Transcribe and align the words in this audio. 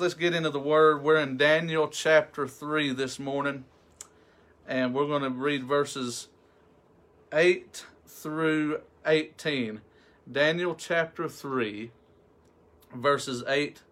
Let's 0.00 0.14
get 0.14 0.32
into 0.32 0.50
the 0.50 0.60
word. 0.60 1.02
We're 1.02 1.16
in 1.16 1.36
Daniel 1.36 1.88
chapter 1.88 2.46
3 2.46 2.92
this 2.92 3.18
morning, 3.18 3.64
and 4.64 4.94
we're 4.94 5.08
going 5.08 5.24
to 5.24 5.30
read 5.30 5.64
verses 5.64 6.28
8 7.32 7.84
through 8.06 8.82
18. 9.04 9.80
Daniel 10.30 10.76
chapter 10.76 11.28
3, 11.28 11.90
verses 12.94 13.42
8 13.48 13.82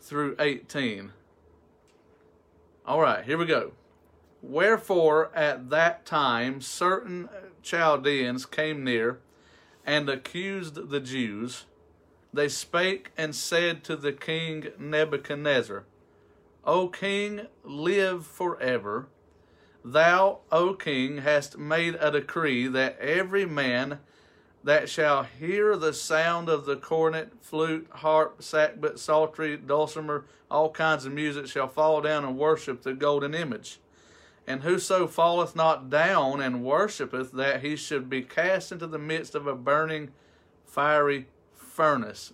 through 0.00 0.34
18. 0.40 1.12
All 2.84 3.00
right, 3.00 3.24
here 3.24 3.38
we 3.38 3.46
go. 3.46 3.74
Wherefore 4.42 5.30
at 5.36 5.70
that 5.70 6.04
time 6.04 6.62
certain 6.62 7.28
Chaldeans 7.62 8.44
came 8.44 8.82
near 8.82 9.20
and 9.86 10.08
accused 10.08 10.90
the 10.90 10.98
Jews 10.98 11.66
they 12.34 12.48
spake 12.48 13.12
and 13.16 13.34
said 13.34 13.84
to 13.84 13.96
the 13.96 14.12
king 14.12 14.66
Nebuchadnezzar, 14.78 15.84
O 16.64 16.88
king, 16.88 17.46
live 17.62 18.26
forever. 18.26 19.08
Thou, 19.84 20.40
O 20.50 20.74
king, 20.74 21.18
hast 21.18 21.58
made 21.58 21.94
a 22.00 22.10
decree 22.10 22.66
that 22.68 22.98
every 22.98 23.44
man 23.44 24.00
that 24.64 24.88
shall 24.88 25.24
hear 25.24 25.76
the 25.76 25.92
sound 25.92 26.48
of 26.48 26.64
the 26.64 26.76
cornet, 26.76 27.32
flute, 27.42 27.86
harp, 27.90 28.40
sackbut, 28.40 28.98
psaltery, 28.98 29.58
dulcimer, 29.58 30.24
all 30.50 30.70
kinds 30.70 31.04
of 31.04 31.12
music, 31.12 31.46
shall 31.46 31.68
fall 31.68 32.00
down 32.00 32.24
and 32.24 32.38
worship 32.38 32.82
the 32.82 32.94
golden 32.94 33.34
image. 33.34 33.78
And 34.46 34.62
whoso 34.62 35.06
falleth 35.06 35.54
not 35.54 35.90
down 35.90 36.40
and 36.40 36.64
worshipeth, 36.64 37.32
that 37.32 37.60
he 37.60 37.76
should 37.76 38.08
be 38.08 38.22
cast 38.22 38.72
into 38.72 38.86
the 38.86 38.98
midst 38.98 39.34
of 39.34 39.46
a 39.46 39.54
burning, 39.54 40.12
fiery 40.64 41.26
furnace. 41.74 42.32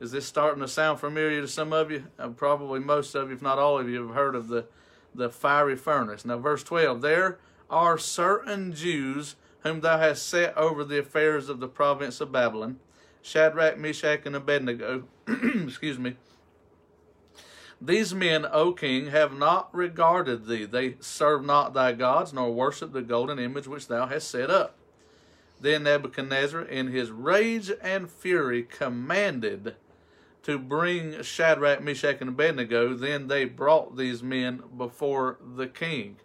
Is 0.00 0.10
this 0.10 0.26
starting 0.26 0.60
to 0.60 0.68
sound 0.68 0.98
familiar 0.98 1.40
to 1.40 1.48
some 1.48 1.72
of 1.72 1.90
you? 1.90 2.06
Uh, 2.18 2.28
probably 2.30 2.80
most 2.80 3.14
of 3.14 3.28
you, 3.28 3.36
if 3.36 3.42
not 3.42 3.58
all 3.58 3.78
of 3.78 3.88
you, 3.88 4.06
have 4.06 4.16
heard 4.16 4.34
of 4.34 4.48
the, 4.48 4.66
the 5.14 5.30
fiery 5.30 5.76
furnace. 5.76 6.24
Now, 6.24 6.38
verse 6.38 6.64
12 6.64 7.00
There 7.00 7.38
are 7.70 7.96
certain 7.96 8.74
Jews 8.74 9.36
whom 9.60 9.80
thou 9.80 9.98
hast 9.98 10.26
set 10.26 10.56
over 10.56 10.82
the 10.82 10.98
affairs 10.98 11.48
of 11.48 11.60
the 11.60 11.68
province 11.68 12.20
of 12.20 12.32
Babylon 12.32 12.80
Shadrach, 13.22 13.78
Meshach, 13.78 14.26
and 14.26 14.34
Abednego. 14.34 15.04
Excuse 15.28 16.00
me. 16.00 16.16
These 17.80 18.12
men, 18.12 18.44
O 18.50 18.72
king, 18.72 19.08
have 19.08 19.32
not 19.36 19.72
regarded 19.72 20.46
thee. 20.46 20.64
They 20.64 20.96
serve 20.98 21.44
not 21.44 21.74
thy 21.74 21.92
gods, 21.92 22.32
nor 22.32 22.52
worship 22.52 22.92
the 22.92 23.02
golden 23.02 23.38
image 23.38 23.68
which 23.68 23.86
thou 23.86 24.06
hast 24.06 24.28
set 24.28 24.50
up. 24.50 24.76
Then 25.62 25.84
Nebuchadnezzar, 25.84 26.62
in 26.62 26.88
his 26.88 27.12
rage 27.12 27.70
and 27.80 28.10
fury, 28.10 28.64
commanded 28.64 29.76
to 30.42 30.58
bring 30.58 31.22
Shadrach, 31.22 31.80
Meshach, 31.80 32.20
and 32.20 32.30
Abednego. 32.30 32.94
Then 32.94 33.28
they 33.28 33.44
brought 33.44 33.96
these 33.96 34.24
men 34.24 34.62
before 34.76 35.38
the 35.40 35.68
king. 35.68 36.16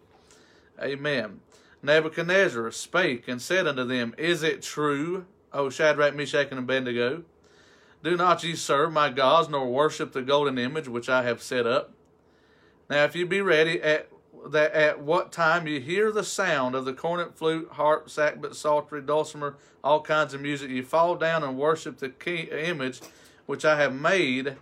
Amen. 0.82 1.40
Nebuchadnezzar 1.82 2.72
spake 2.72 3.28
and 3.28 3.40
said 3.40 3.68
unto 3.68 3.84
them, 3.84 4.12
Is 4.18 4.42
it 4.42 4.60
true, 4.60 5.26
O 5.52 5.70
Shadrach, 5.70 6.16
Meshach, 6.16 6.48
and 6.50 6.58
Abednego? 6.58 7.22
Do 8.02 8.16
not 8.16 8.42
ye 8.42 8.56
serve 8.56 8.92
my 8.92 9.08
gods, 9.08 9.48
nor 9.48 9.70
worship 9.70 10.12
the 10.12 10.22
golden 10.22 10.58
image 10.58 10.88
which 10.88 11.08
I 11.08 11.22
have 11.22 11.42
set 11.42 11.64
up? 11.64 11.94
Now, 12.90 13.04
if 13.04 13.14
you 13.14 13.24
be 13.24 13.40
ready, 13.40 13.80
at 13.80 14.08
that 14.46 14.72
at 14.72 15.00
what 15.00 15.32
time 15.32 15.66
you 15.66 15.80
hear 15.80 16.12
the 16.12 16.24
sound 16.24 16.74
of 16.74 16.84
the 16.84 16.92
cornet, 16.92 17.36
flute, 17.36 17.68
harp, 17.72 18.08
sackbut, 18.08 18.54
psaltery, 18.54 19.02
dulcimer, 19.02 19.56
all 19.82 20.00
kinds 20.00 20.34
of 20.34 20.40
music, 20.40 20.70
you 20.70 20.82
fall 20.82 21.16
down 21.16 21.42
and 21.42 21.58
worship 21.58 21.98
the 21.98 22.08
key, 22.08 22.48
image 22.50 23.00
which 23.46 23.64
I 23.64 23.80
have 23.80 23.94
made 23.94 24.56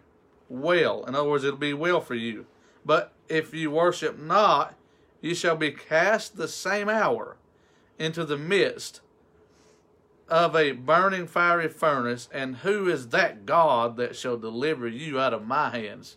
well. 0.49 1.05
In 1.05 1.15
other 1.15 1.29
words, 1.29 1.45
it'll 1.45 1.59
be 1.59 1.75
well 1.75 2.01
for 2.01 2.15
you. 2.15 2.47
But 2.85 3.13
if 3.29 3.53
you 3.53 3.71
worship 3.71 4.19
not, 4.19 4.75
you 5.21 5.35
shall 5.35 5.57
be 5.57 5.73
cast 5.73 6.37
the 6.37 6.49
same 6.49 6.89
hour 6.89 7.37
into 7.99 8.25
the 8.25 8.37
midst 8.37 9.01
of 10.29 10.55
a 10.55 10.73
burning 10.73 11.27
fiery 11.27 11.69
furnace. 11.69 12.29
And 12.33 12.59
who 12.59 12.89
is 12.89 13.09
that 13.09 13.47
God 13.47 13.97
that 13.97 14.17
shall 14.17 14.37
deliver 14.37 14.87
you 14.87 15.19
out 15.19 15.35
of 15.35 15.47
my 15.47 15.71
hands? 15.71 16.17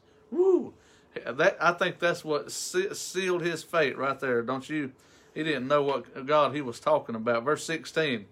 That 1.25 1.57
I 1.59 1.71
think 1.73 1.99
that's 1.99 2.23
what 2.23 2.51
sealed 2.51 3.41
his 3.41 3.63
fate 3.63 3.97
right 3.97 4.19
there, 4.19 4.41
don't 4.41 4.69
you? 4.69 4.91
He 5.33 5.43
didn't 5.43 5.67
know 5.67 5.83
what 5.83 6.25
God 6.25 6.55
he 6.55 6.61
was 6.61 6.79
talking 6.79 7.15
about. 7.15 7.43
Verse 7.43 7.63
16. 7.63 8.25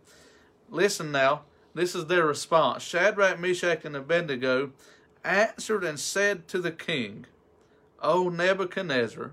Listen 0.69 1.11
now. 1.11 1.43
This 1.73 1.93
is 1.93 2.07
their 2.07 2.25
response. 2.25 2.83
Shadrach, 2.83 3.39
Meshach, 3.39 3.85
and 3.85 3.95
Abednego 3.95 4.71
answered 5.23 5.83
and 5.83 5.99
said 5.99 6.47
to 6.47 6.59
the 6.59 6.71
king, 6.71 7.25
O 8.01 8.29
Nebuchadnezzar, 8.29 9.31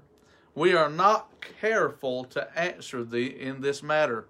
we 0.55 0.75
are 0.75 0.91
not 0.91 1.43
careful 1.61 2.25
to 2.25 2.59
answer 2.59 3.03
thee 3.03 3.27
in 3.27 3.61
this 3.61 3.83
matter. 3.83 4.27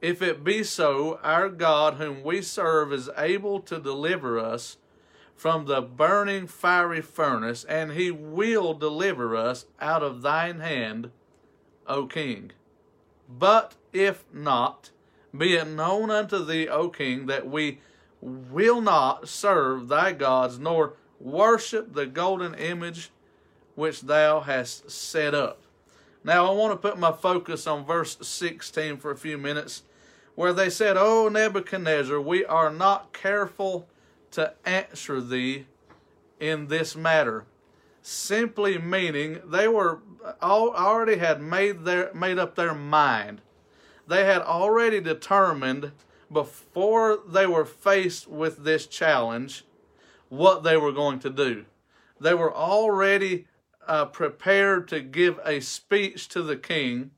If 0.00 0.20
it 0.20 0.42
be 0.42 0.64
so, 0.64 1.20
our 1.22 1.48
God, 1.48 1.94
whom 1.94 2.24
we 2.24 2.42
serve, 2.42 2.92
is 2.92 3.08
able 3.16 3.60
to 3.60 3.78
deliver 3.78 4.38
us 4.38 4.78
from 5.42 5.66
the 5.66 5.82
burning 5.82 6.46
fiery 6.46 7.00
furnace, 7.00 7.64
and 7.64 7.90
he 7.90 8.12
will 8.12 8.74
deliver 8.74 9.34
us 9.34 9.66
out 9.80 10.00
of 10.00 10.22
thine 10.22 10.60
hand, 10.60 11.10
O 11.84 12.06
king. 12.06 12.52
But 13.28 13.74
if 13.92 14.22
not, 14.32 14.90
be 15.36 15.56
it 15.56 15.66
known 15.66 16.12
unto 16.12 16.44
thee, 16.44 16.68
O 16.68 16.90
king, 16.90 17.26
that 17.26 17.48
we 17.48 17.80
will 18.20 18.80
not 18.80 19.28
serve 19.28 19.88
thy 19.88 20.12
gods, 20.12 20.60
nor 20.60 20.92
worship 21.18 21.92
the 21.92 22.06
golden 22.06 22.54
image 22.54 23.10
which 23.74 24.02
thou 24.02 24.42
hast 24.42 24.92
set 24.92 25.34
up. 25.34 25.60
Now, 26.22 26.46
I 26.46 26.54
want 26.54 26.70
to 26.70 26.88
put 26.88 27.00
my 27.00 27.10
focus 27.10 27.66
on 27.66 27.84
verse 27.84 28.16
16 28.22 28.98
for 28.98 29.10
a 29.10 29.16
few 29.16 29.38
minutes, 29.38 29.82
where 30.36 30.52
they 30.52 30.70
said, 30.70 30.96
O 30.96 31.28
Nebuchadnezzar, 31.28 32.20
we 32.20 32.44
are 32.44 32.70
not 32.70 33.12
careful 33.12 33.88
to 34.32 34.54
answer 34.64 35.20
thee 35.20 35.66
in 36.40 36.68
this 36.68 36.96
matter. 36.96 37.44
Simply 38.02 38.78
meaning 38.78 39.40
they 39.44 39.68
were 39.68 40.00
already 40.42 41.16
had 41.16 41.40
made 41.40 41.84
their 41.84 42.12
made 42.14 42.38
up 42.38 42.56
their 42.56 42.74
mind 42.74 43.40
they 44.06 44.24
had 44.24 44.42
already 44.42 45.00
determined 45.00 45.92
before 46.30 47.20
they 47.28 47.46
were 47.46 47.64
faced 47.64 48.26
with 48.26 48.64
this 48.64 48.86
challenge 48.86 49.64
what 50.28 50.62
they 50.62 50.76
were 50.76 50.92
going 50.92 51.18
to 51.20 51.30
do. 51.30 51.64
They 52.20 52.34
were 52.34 52.54
already 52.54 53.46
uh, 53.86 54.06
prepared 54.06 54.88
to 54.88 55.00
give 55.00 55.38
a 55.44 55.60
speech 55.60 56.28
to 56.28 56.42
the 56.42 56.56
king. 56.56 57.10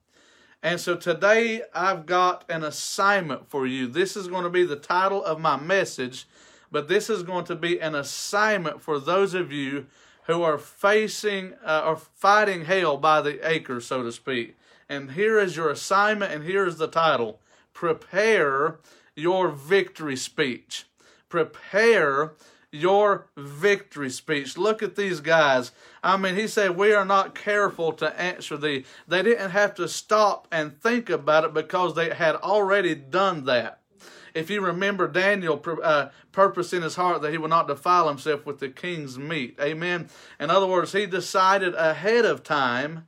And 0.62 0.80
so 0.80 0.96
today 0.96 1.62
I've 1.74 2.06
got 2.06 2.44
an 2.48 2.64
assignment 2.64 3.48
for 3.48 3.66
you. 3.66 3.86
This 3.86 4.16
is 4.16 4.28
going 4.28 4.44
to 4.44 4.50
be 4.50 4.64
the 4.64 4.76
title 4.76 5.24
of 5.24 5.40
my 5.40 5.56
message, 5.56 6.26
but 6.74 6.88
this 6.88 7.08
is 7.08 7.22
going 7.22 7.44
to 7.44 7.54
be 7.54 7.80
an 7.80 7.94
assignment 7.94 8.82
for 8.82 8.98
those 8.98 9.32
of 9.32 9.52
you 9.52 9.86
who 10.24 10.42
are 10.42 10.58
facing 10.58 11.54
uh, 11.64 11.84
or 11.86 11.94
fighting 11.94 12.64
hell 12.64 12.96
by 12.96 13.20
the 13.20 13.48
acre, 13.48 13.80
so 13.80 14.02
to 14.02 14.10
speak. 14.10 14.56
And 14.88 15.12
here 15.12 15.38
is 15.38 15.56
your 15.56 15.70
assignment, 15.70 16.32
and 16.32 16.42
here 16.42 16.66
is 16.66 16.76
the 16.76 16.88
title 16.88 17.38
Prepare 17.72 18.80
your 19.14 19.50
victory 19.50 20.16
speech. 20.16 20.86
Prepare 21.28 22.32
your 22.72 23.28
victory 23.36 24.10
speech. 24.10 24.58
Look 24.58 24.82
at 24.82 24.96
these 24.96 25.20
guys. 25.20 25.70
I 26.02 26.16
mean, 26.16 26.34
he 26.34 26.48
said, 26.48 26.76
We 26.76 26.92
are 26.92 27.04
not 27.04 27.36
careful 27.36 27.92
to 27.92 28.20
answer 28.20 28.56
thee. 28.56 28.84
They 29.06 29.22
didn't 29.22 29.50
have 29.50 29.76
to 29.76 29.86
stop 29.86 30.48
and 30.50 30.76
think 30.82 31.08
about 31.08 31.44
it 31.44 31.54
because 31.54 31.94
they 31.94 32.12
had 32.12 32.34
already 32.34 32.96
done 32.96 33.44
that. 33.44 33.78
If 34.34 34.50
you 34.50 34.60
remember 34.60 35.06
Daniel 35.06 35.62
uh, 35.82 36.08
purpose 36.32 36.72
in 36.72 36.82
his 36.82 36.96
heart 36.96 37.22
that 37.22 37.30
he 37.30 37.38
would 37.38 37.50
not 37.50 37.68
defile 37.68 38.08
himself 38.08 38.44
with 38.44 38.58
the 38.58 38.68
king's 38.68 39.16
meat. 39.16 39.56
Amen. 39.60 40.08
In 40.40 40.50
other 40.50 40.66
words, 40.66 40.92
he 40.92 41.06
decided 41.06 41.74
ahead 41.74 42.24
of 42.24 42.42
time 42.42 43.06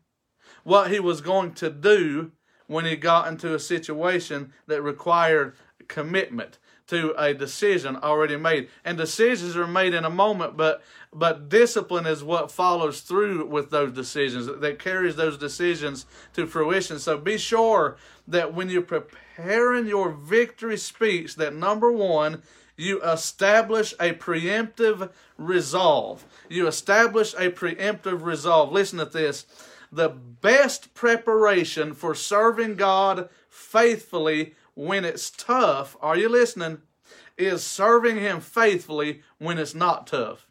what 0.62 0.90
he 0.90 1.00
was 1.00 1.20
going 1.20 1.52
to 1.54 1.70
do 1.70 2.32
when 2.66 2.84
he 2.84 2.96
got 2.96 3.28
into 3.28 3.54
a 3.54 3.58
situation 3.58 4.52
that 4.66 4.82
required 4.82 5.54
commitment 5.88 6.58
to 6.88 7.14
a 7.18 7.34
decision 7.34 7.96
already 7.96 8.36
made. 8.36 8.68
And 8.84 8.96
decisions 8.96 9.56
are 9.56 9.66
made 9.66 9.94
in 9.94 10.04
a 10.04 10.10
moment, 10.10 10.56
but 10.56 10.82
but 11.12 11.48
discipline 11.48 12.06
is 12.06 12.22
what 12.22 12.52
follows 12.52 13.00
through 13.00 13.46
with 13.46 13.70
those 13.70 13.92
decisions 13.92 14.46
that 14.46 14.78
carries 14.78 15.16
those 15.16 15.38
decisions 15.38 16.04
to 16.34 16.46
fruition. 16.46 16.98
So 16.98 17.16
be 17.16 17.38
sure 17.38 17.96
that 18.28 18.54
when 18.54 18.68
you're 18.68 18.82
preparing 18.82 19.86
your 19.86 20.10
victory 20.10 20.76
speech, 20.76 21.36
that 21.36 21.54
number 21.54 21.90
one, 21.90 22.42
you 22.76 23.02
establish 23.02 23.92
a 23.94 24.12
preemptive 24.12 25.10
resolve. 25.38 26.24
You 26.48 26.66
establish 26.66 27.34
a 27.34 27.50
preemptive 27.50 28.24
resolve. 28.24 28.72
Listen 28.72 28.98
to 28.98 29.06
this 29.06 29.46
the 29.92 30.08
best 30.08 30.94
preparation 30.94 31.94
for 31.94 32.14
serving 32.14 32.74
God 32.74 33.28
faithfully 33.48 34.54
when 34.74 35.04
it's 35.04 35.30
tough, 35.30 35.96
are 36.02 36.16
you 36.16 36.28
listening? 36.28 36.82
Is 37.38 37.64
serving 37.64 38.16
Him 38.16 38.40
faithfully 38.40 39.22
when 39.38 39.58
it's 39.58 39.74
not 39.74 40.06
tough. 40.06 40.46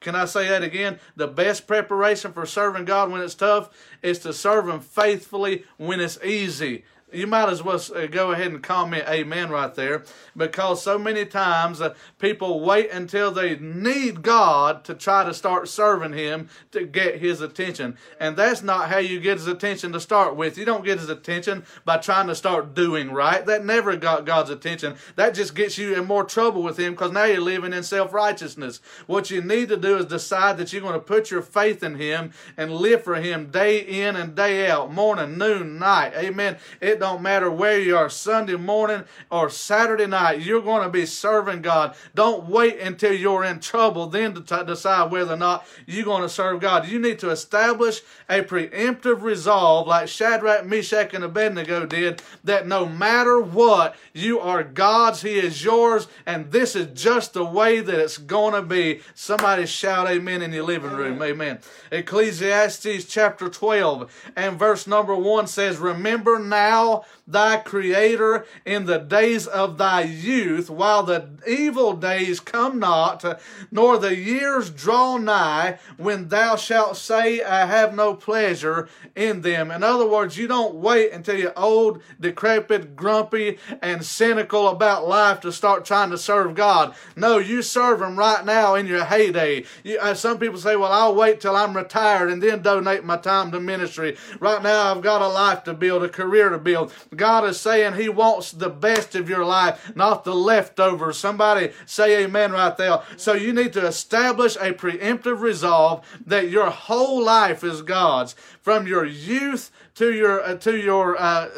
Can 0.00 0.14
I 0.14 0.24
say 0.24 0.48
that 0.48 0.62
again? 0.62 0.98
The 1.16 1.28
best 1.28 1.66
preparation 1.66 2.32
for 2.32 2.44
serving 2.44 2.84
God 2.84 3.10
when 3.10 3.22
it's 3.22 3.34
tough 3.34 3.70
is 4.02 4.18
to 4.20 4.32
serve 4.32 4.68
Him 4.68 4.80
faithfully 4.80 5.64
when 5.78 6.00
it's 6.00 6.18
easy 6.22 6.84
you 7.12 7.26
might 7.26 7.48
as 7.48 7.62
well 7.62 7.80
uh, 7.94 8.06
go 8.06 8.32
ahead 8.32 8.52
and 8.52 8.62
comment 8.62 9.04
amen 9.08 9.50
right 9.50 9.74
there 9.74 10.04
because 10.36 10.82
so 10.82 10.98
many 10.98 11.24
times 11.24 11.80
uh, 11.80 11.94
people 12.18 12.60
wait 12.60 12.90
until 12.90 13.30
they 13.30 13.56
need 13.56 14.22
God 14.22 14.84
to 14.84 14.94
try 14.94 15.24
to 15.24 15.34
start 15.34 15.68
serving 15.68 16.12
Him 16.12 16.48
to 16.70 16.84
get 16.84 17.18
His 17.18 17.40
attention. 17.40 17.96
And 18.18 18.36
that's 18.36 18.62
not 18.62 18.88
how 18.88 18.98
you 18.98 19.20
get 19.20 19.38
His 19.38 19.46
attention 19.46 19.92
to 19.92 20.00
start 20.00 20.36
with. 20.36 20.56
You 20.56 20.64
don't 20.64 20.84
get 20.84 20.98
His 20.98 21.08
attention 21.08 21.64
by 21.84 21.98
trying 21.98 22.28
to 22.28 22.34
start 22.34 22.74
doing 22.74 23.10
right. 23.10 23.44
That 23.44 23.64
never 23.64 23.96
got 23.96 24.26
God's 24.26 24.50
attention. 24.50 24.96
That 25.16 25.34
just 25.34 25.54
gets 25.54 25.78
you 25.78 25.94
in 25.94 26.06
more 26.06 26.24
trouble 26.24 26.62
with 26.62 26.78
Him 26.78 26.92
because 26.92 27.12
now 27.12 27.24
you're 27.24 27.40
living 27.40 27.72
in 27.72 27.82
self 27.82 28.12
righteousness. 28.12 28.80
What 29.06 29.30
you 29.30 29.40
need 29.40 29.68
to 29.68 29.76
do 29.76 29.96
is 29.96 30.06
decide 30.06 30.56
that 30.58 30.72
you're 30.72 30.82
going 30.82 30.94
to 30.94 31.00
put 31.00 31.30
your 31.30 31.42
faith 31.42 31.82
in 31.82 31.96
Him 31.96 32.32
and 32.56 32.72
live 32.72 33.04
for 33.04 33.16
Him 33.16 33.50
day 33.50 33.78
in 33.78 34.16
and 34.16 34.34
day 34.34 34.70
out, 34.70 34.92
morning, 34.92 35.38
noon, 35.38 35.78
night. 35.78 36.12
Amen. 36.14 36.56
It 36.80 36.98
don't 37.02 37.20
matter 37.20 37.50
where 37.50 37.80
you 37.80 37.96
are, 37.96 38.08
Sunday 38.08 38.54
morning 38.54 39.02
or 39.28 39.50
Saturday 39.50 40.06
night, 40.06 40.40
you're 40.40 40.62
going 40.62 40.84
to 40.84 40.88
be 40.88 41.04
serving 41.04 41.60
God. 41.60 41.96
Don't 42.14 42.48
wait 42.48 42.78
until 42.78 43.12
you're 43.12 43.42
in 43.42 43.58
trouble 43.58 44.06
then 44.06 44.34
to 44.34 44.64
decide 44.64 45.10
whether 45.10 45.34
or 45.34 45.36
not 45.36 45.66
you're 45.84 46.04
going 46.04 46.22
to 46.22 46.28
serve 46.28 46.60
God. 46.60 46.86
You 46.86 47.00
need 47.00 47.18
to 47.18 47.30
establish 47.30 48.02
a 48.28 48.42
preemptive 48.42 49.22
resolve 49.22 49.88
like 49.88 50.06
Shadrach, 50.06 50.64
Meshach, 50.64 51.12
and 51.12 51.24
Abednego 51.24 51.86
did 51.86 52.22
that 52.44 52.68
no 52.68 52.86
matter 52.86 53.40
what, 53.40 53.96
you 54.12 54.38
are 54.38 54.62
God's, 54.62 55.22
He 55.22 55.40
is 55.40 55.64
yours, 55.64 56.06
and 56.24 56.52
this 56.52 56.76
is 56.76 57.00
just 57.00 57.32
the 57.32 57.44
way 57.44 57.80
that 57.80 57.98
it's 57.98 58.18
going 58.18 58.54
to 58.54 58.62
be. 58.62 59.00
Somebody 59.14 59.66
shout 59.66 60.08
amen 60.08 60.40
in 60.40 60.52
your 60.52 60.62
living 60.62 60.92
room. 60.92 61.20
Amen. 61.20 61.58
Ecclesiastes 61.90 63.06
chapter 63.06 63.48
12 63.48 64.30
and 64.36 64.56
verse 64.56 64.86
number 64.86 65.16
1 65.16 65.48
says, 65.48 65.78
Remember 65.78 66.38
now 66.38 66.91
Hill 66.92 67.04
thy 67.32 67.56
Creator 67.58 68.46
in 68.64 68.86
the 68.86 68.98
days 68.98 69.46
of 69.46 69.78
thy 69.78 70.02
youth, 70.02 70.70
while 70.70 71.02
the 71.02 71.28
evil 71.46 71.94
days 71.94 72.40
come 72.40 72.78
not, 72.78 73.24
nor 73.70 73.98
the 73.98 74.16
years 74.16 74.70
draw 74.70 75.16
nigh, 75.16 75.78
when 75.96 76.28
thou 76.28 76.56
shalt 76.56 76.96
say, 76.96 77.42
I 77.42 77.66
have 77.66 77.94
no 77.94 78.14
pleasure 78.14 78.88
in 79.16 79.42
them. 79.42 79.70
In 79.70 79.82
other 79.82 80.06
words, 80.06 80.36
you 80.36 80.46
don't 80.46 80.74
wait 80.74 81.12
until 81.12 81.38
you're 81.38 81.58
old, 81.58 82.02
decrepit, 82.20 82.96
grumpy, 82.96 83.58
and 83.80 84.04
cynical 84.04 84.68
about 84.68 85.08
life 85.08 85.40
to 85.40 85.52
start 85.52 85.84
trying 85.84 86.10
to 86.10 86.18
serve 86.18 86.54
God. 86.54 86.94
No, 87.16 87.38
you 87.38 87.62
serve 87.62 88.02
Him 88.02 88.18
right 88.18 88.44
now 88.44 88.74
in 88.74 88.86
your 88.86 89.04
heyday. 89.04 89.64
You, 89.82 89.98
uh, 89.98 90.14
some 90.14 90.38
people 90.38 90.58
say, 90.58 90.76
Well, 90.76 90.92
I'll 90.92 91.14
wait 91.14 91.40
till 91.40 91.56
I'm 91.56 91.76
retired 91.76 92.30
and 92.30 92.42
then 92.42 92.62
donate 92.62 93.04
my 93.04 93.16
time 93.16 93.50
to 93.52 93.60
ministry. 93.60 94.16
Right 94.40 94.62
now, 94.62 94.90
I've 94.90 95.02
got 95.02 95.22
a 95.22 95.28
life 95.28 95.64
to 95.64 95.74
build, 95.74 96.02
a 96.02 96.08
career 96.08 96.50
to 96.50 96.58
build. 96.58 96.92
God 97.14 97.21
is 97.22 97.60
saying 97.60 97.94
He 97.94 98.08
wants 98.08 98.52
the 98.52 98.68
best 98.68 99.14
of 99.14 99.28
your 99.28 99.44
life, 99.44 99.92
not 99.94 100.24
the 100.24 100.34
leftovers. 100.34 101.18
Somebody 101.18 101.72
say 101.86 102.24
amen 102.24 102.52
right 102.52 102.76
there. 102.76 103.02
So 103.16 103.32
you 103.34 103.52
need 103.52 103.72
to 103.74 103.86
establish 103.86 104.56
a 104.56 104.72
preemptive 104.72 105.40
resolve 105.40 106.06
that 106.26 106.50
your 106.50 106.70
whole 106.70 107.22
life 107.22 107.64
is 107.64 107.82
God's. 107.82 108.34
From 108.60 108.86
your 108.86 109.04
youth 109.04 109.70
to 109.94 110.12
your 110.12 110.42
uh, 110.42 110.56
to 110.56 110.76
your 110.76 111.20
uh, 111.20 111.48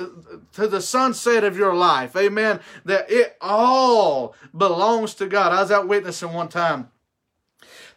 to 0.53 0.67
the 0.67 0.81
sunset 0.81 1.45
of 1.45 1.57
your 1.57 1.75
life, 1.75 2.17
Amen. 2.17 2.61
That 2.85 3.11
it 3.11 3.37
all 3.41 4.35
belongs 4.57 5.15
to 5.15 5.27
God. 5.27 5.53
I 5.53 5.61
was 5.61 5.71
out 5.71 5.89
witnessing 5.89 6.33
one 6.33 6.49
time 6.49 6.91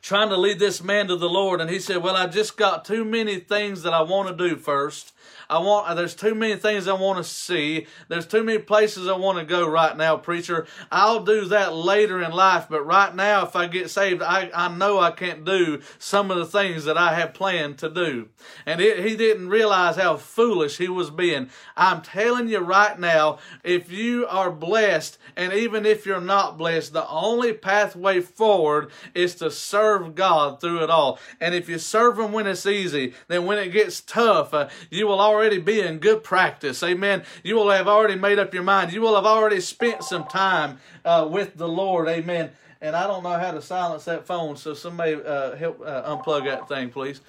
trying 0.01 0.29
to 0.29 0.37
lead 0.37 0.59
this 0.59 0.81
man 0.81 1.07
to 1.07 1.15
the 1.15 1.29
Lord, 1.29 1.59
and 1.59 1.69
he 1.69 1.79
said, 1.79 1.97
Well, 1.97 2.15
I 2.15 2.27
just 2.27 2.55
got 2.55 2.85
too 2.85 3.03
many 3.03 3.39
things 3.39 3.83
that 3.83 3.93
I 3.93 4.01
want 4.01 4.29
to 4.29 4.49
do 4.49 4.55
first. 4.55 5.13
I 5.49 5.59
want, 5.59 5.95
there's 5.95 6.15
too 6.15 6.35
many 6.35 6.55
things 6.55 6.87
I 6.87 6.93
want 6.93 7.17
to 7.17 7.23
see. 7.23 7.87
There's 8.09 8.27
too 8.27 8.43
many 8.43 8.59
places 8.59 9.07
I 9.07 9.15
want 9.15 9.37
to 9.39 9.45
go 9.45 9.67
right 9.67 9.95
now, 9.95 10.17
preacher. 10.17 10.67
I'll 10.91 11.23
do 11.23 11.45
that 11.45 11.73
later 11.73 12.21
in 12.21 12.31
life, 12.31 12.67
but 12.69 12.85
right 12.85 13.15
now, 13.15 13.45
if 13.45 13.55
I 13.55 13.67
get 13.67 13.89
saved, 13.89 14.21
I, 14.21 14.51
I 14.53 14.67
know 14.67 14.99
I 14.99 15.11
can't 15.11 15.45
do 15.45 15.81
some 15.99 16.31
of 16.31 16.37
the 16.37 16.45
things 16.45 16.83
that 16.85 16.97
I 16.97 17.13
have 17.13 17.33
planned 17.33 17.77
to 17.79 17.89
do. 17.89 18.27
And 18.65 18.81
it, 18.81 19.05
he 19.05 19.15
didn't 19.15 19.49
realize 19.49 19.95
how 19.95 20.17
foolish 20.17 20.77
he 20.77 20.89
was 20.89 21.09
being. 21.09 21.49
I'm 21.77 22.01
telling 22.01 22.49
you 22.49 22.59
right 22.59 22.99
now, 22.99 23.39
if 23.63 23.91
you 23.91 24.27
are 24.27 24.51
blessed, 24.51 25.17
and 25.35 25.53
even 25.53 25.85
if 25.85 26.05
you're 26.05 26.19
not 26.19 26.57
blessed, 26.57 26.93
the 26.93 27.07
only 27.07 27.53
pathway 27.53 28.19
forward 28.19 28.91
is 29.13 29.35
to 29.35 29.49
serve 29.49 30.15
God 30.15 30.59
through 30.59 30.83
it 30.83 30.89
all. 30.89 31.19
And 31.39 31.55
if 31.55 31.69
you 31.69 31.79
serve 31.79 32.19
Him 32.19 32.31
when 32.31 32.47
it's 32.47 32.65
easy, 32.65 33.13
then 33.27 33.45
when 33.45 33.57
it 33.57 33.71
gets 33.71 34.01
tough, 34.01 34.53
uh, 34.53 34.69
you 34.89 35.07
will 35.07 35.21
already 35.21 35.36
already 35.37 35.59
be 35.59 35.81
in 35.81 35.99
good 35.99 36.23
practice. 36.23 36.81
Amen. 36.81 37.23
You 37.43 37.55
will 37.55 37.69
have 37.69 37.87
already 37.87 38.15
made 38.15 38.39
up 38.39 38.53
your 38.55 38.63
mind. 38.63 38.91
You 38.91 39.01
will 39.01 39.13
have 39.15 39.25
already 39.25 39.61
spent 39.61 40.03
some 40.03 40.23
time 40.25 40.79
uh, 41.05 41.27
with 41.29 41.55
the 41.57 41.67
Lord. 41.67 42.07
Amen. 42.07 42.49
And 42.81 42.95
I 42.95 43.05
don't 43.05 43.23
know 43.23 43.37
how 43.37 43.51
to 43.51 43.61
silence 43.61 44.05
that 44.05 44.25
phone, 44.25 44.57
so 44.57 44.73
somebody 44.73 45.13
uh, 45.13 45.55
help 45.55 45.81
uh, 45.85 46.15
unplug 46.15 46.45
that 46.45 46.67
thing, 46.67 46.89
please. 46.89 47.21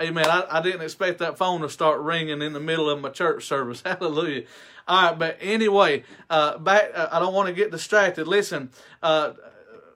Amen. 0.00 0.26
I, 0.26 0.44
I 0.48 0.62
didn't 0.62 0.82
expect 0.82 1.18
that 1.18 1.38
phone 1.38 1.62
to 1.62 1.68
start 1.68 2.00
ringing 2.00 2.40
in 2.40 2.52
the 2.52 2.60
middle 2.60 2.88
of 2.88 3.00
my 3.00 3.08
church 3.08 3.44
service. 3.46 3.82
Hallelujah. 3.86 4.44
All 4.86 5.10
right, 5.10 5.18
but 5.18 5.38
anyway, 5.40 6.04
uh, 6.30 6.58
back. 6.58 6.92
Uh, 6.94 7.08
I 7.10 7.18
don't 7.18 7.34
want 7.34 7.48
to 7.48 7.54
get 7.54 7.72
distracted. 7.72 8.28
Listen, 8.28 8.70
uh, 9.02 9.32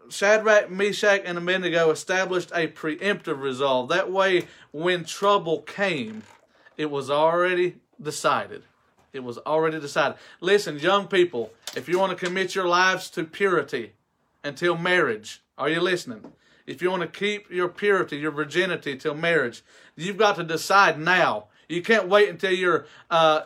Shadrach, 0.08 0.70
Meshach, 0.70 1.22
and 1.24 1.38
Abednego 1.38 1.90
established 1.90 2.50
a 2.52 2.66
preemptive 2.66 3.40
resolve. 3.40 3.88
That 3.90 4.10
way, 4.10 4.48
when 4.72 5.04
trouble 5.04 5.62
came, 5.62 6.24
it 6.80 6.90
was 6.90 7.10
already 7.10 7.76
decided. 8.00 8.62
It 9.12 9.20
was 9.20 9.36
already 9.36 9.78
decided. 9.78 10.16
Listen, 10.40 10.78
young 10.78 11.08
people, 11.08 11.50
if 11.76 11.90
you 11.90 11.98
want 11.98 12.18
to 12.18 12.24
commit 12.24 12.54
your 12.54 12.66
lives 12.66 13.10
to 13.10 13.24
purity 13.24 13.92
until 14.42 14.78
marriage, 14.78 15.42
are 15.58 15.68
you 15.68 15.78
listening? 15.78 16.32
If 16.66 16.80
you 16.80 16.90
want 16.90 17.02
to 17.02 17.06
keep 17.08 17.50
your 17.50 17.68
purity, 17.68 18.16
your 18.16 18.30
virginity 18.30 18.96
till 18.96 19.12
marriage, 19.12 19.62
you've 19.94 20.16
got 20.16 20.36
to 20.36 20.42
decide 20.42 20.98
now 20.98 21.48
you 21.70 21.82
can't 21.82 22.08
wait 22.08 22.28
until 22.28 22.52
you're 22.52 22.86
uh, 23.10 23.42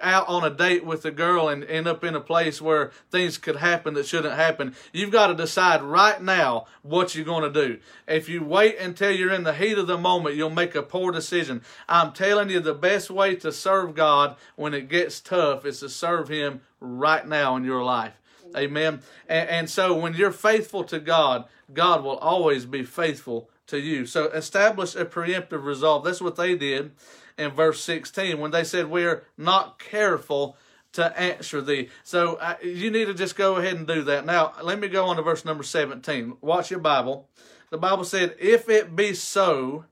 out 0.00 0.26
on 0.28 0.44
a 0.44 0.50
date 0.50 0.84
with 0.84 1.04
a 1.04 1.10
girl 1.10 1.48
and 1.48 1.62
end 1.64 1.86
up 1.86 2.02
in 2.02 2.14
a 2.14 2.20
place 2.20 2.62
where 2.62 2.92
things 3.10 3.36
could 3.36 3.56
happen 3.56 3.94
that 3.94 4.06
shouldn't 4.06 4.34
happen. 4.34 4.74
You've 4.92 5.12
got 5.12 5.26
to 5.26 5.34
decide 5.34 5.82
right 5.82 6.20
now 6.22 6.66
what 6.82 7.14
you're 7.14 7.26
going 7.26 7.52
to 7.52 7.66
do. 7.66 7.78
If 8.06 8.28
you 8.28 8.42
wait 8.42 8.78
until 8.78 9.10
you're 9.10 9.32
in 9.32 9.44
the 9.44 9.52
heat 9.52 9.76
of 9.76 9.86
the 9.86 9.98
moment, 9.98 10.36
you'll 10.36 10.50
make 10.50 10.74
a 10.74 10.82
poor 10.82 11.12
decision. 11.12 11.62
I'm 11.88 12.12
telling 12.12 12.48
you, 12.48 12.60
the 12.60 12.74
best 12.74 13.10
way 13.10 13.36
to 13.36 13.52
serve 13.52 13.94
God 13.94 14.36
when 14.56 14.72
it 14.72 14.88
gets 14.88 15.20
tough 15.20 15.66
is 15.66 15.80
to 15.80 15.90
serve 15.90 16.28
Him 16.28 16.62
right 16.80 17.26
now 17.26 17.54
in 17.56 17.64
your 17.64 17.84
life. 17.84 18.14
Amen. 18.56 19.02
And, 19.28 19.48
and 19.48 19.70
so 19.70 19.94
when 19.94 20.14
you're 20.14 20.32
faithful 20.32 20.84
to 20.84 20.98
God, 20.98 21.44
God 21.72 22.02
will 22.02 22.16
always 22.16 22.64
be 22.64 22.82
faithful 22.82 23.50
to 23.66 23.78
you. 23.78 24.06
So 24.06 24.28
establish 24.28 24.96
a 24.96 25.04
preemptive 25.04 25.64
resolve. 25.64 26.04
That's 26.04 26.22
what 26.22 26.36
they 26.36 26.56
did 26.56 26.92
in 27.38 27.52
verse 27.52 27.82
16 27.82 28.38
when 28.38 28.50
they 28.50 28.64
said, 28.64 28.90
We're 28.90 29.24
not 29.36 29.78
careful 29.78 30.56
to 30.92 31.18
answer 31.18 31.60
thee. 31.60 31.88
So 32.02 32.36
uh, 32.36 32.56
you 32.62 32.90
need 32.90 33.06
to 33.06 33.14
just 33.14 33.36
go 33.36 33.56
ahead 33.56 33.76
and 33.76 33.86
do 33.86 34.02
that. 34.02 34.26
Now, 34.26 34.52
let 34.62 34.78
me 34.78 34.88
go 34.88 35.06
on 35.06 35.16
to 35.16 35.22
verse 35.22 35.44
number 35.44 35.62
17. 35.62 36.38
Watch 36.40 36.70
your 36.70 36.80
Bible. 36.80 37.28
The 37.70 37.78
Bible 37.78 38.04
said, 38.04 38.34
If 38.38 38.68
it 38.68 38.96
be 38.96 39.14
so, 39.14 39.84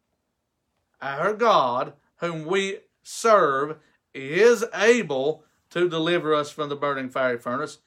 our 1.01 1.33
God, 1.33 1.93
whom 2.19 2.45
we 2.45 2.79
serve, 3.03 3.79
is 4.15 4.65
able 4.75 5.45
to 5.71 5.89
deliver 5.89 6.35
us 6.35 6.51
from 6.51 6.69
the 6.69 6.77
burning 6.77 7.11
fiery 7.11 7.39
furnace, 7.39 7.79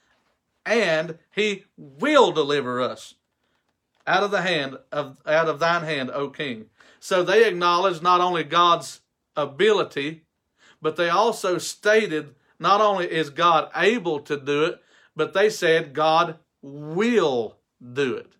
and 0.65 1.17
he 1.31 1.65
will 1.75 2.31
deliver 2.31 2.79
us 2.79 3.15
out 4.05 4.23
of 4.23 4.31
the 4.31 4.41
hand 4.41 4.77
of 4.91 5.17
out 5.25 5.49
of 5.49 5.59
thine 5.59 5.83
hand, 5.83 6.11
O 6.11 6.29
King. 6.29 6.65
So 6.99 7.23
they 7.23 7.47
acknowledge 7.47 8.01
not 8.01 8.21
only 8.21 8.43
God's 8.43 9.01
ability, 9.41 10.23
but 10.81 10.95
they 10.95 11.09
also 11.09 11.57
stated 11.57 12.35
not 12.59 12.81
only 12.81 13.09
is 13.11 13.29
God 13.29 13.69
able 13.75 14.19
to 14.21 14.37
do 14.37 14.63
it, 14.65 14.81
but 15.15 15.33
they 15.33 15.49
said 15.49 15.93
God 15.93 16.37
will 16.61 17.57
do 17.81 18.15
it. 18.15 18.33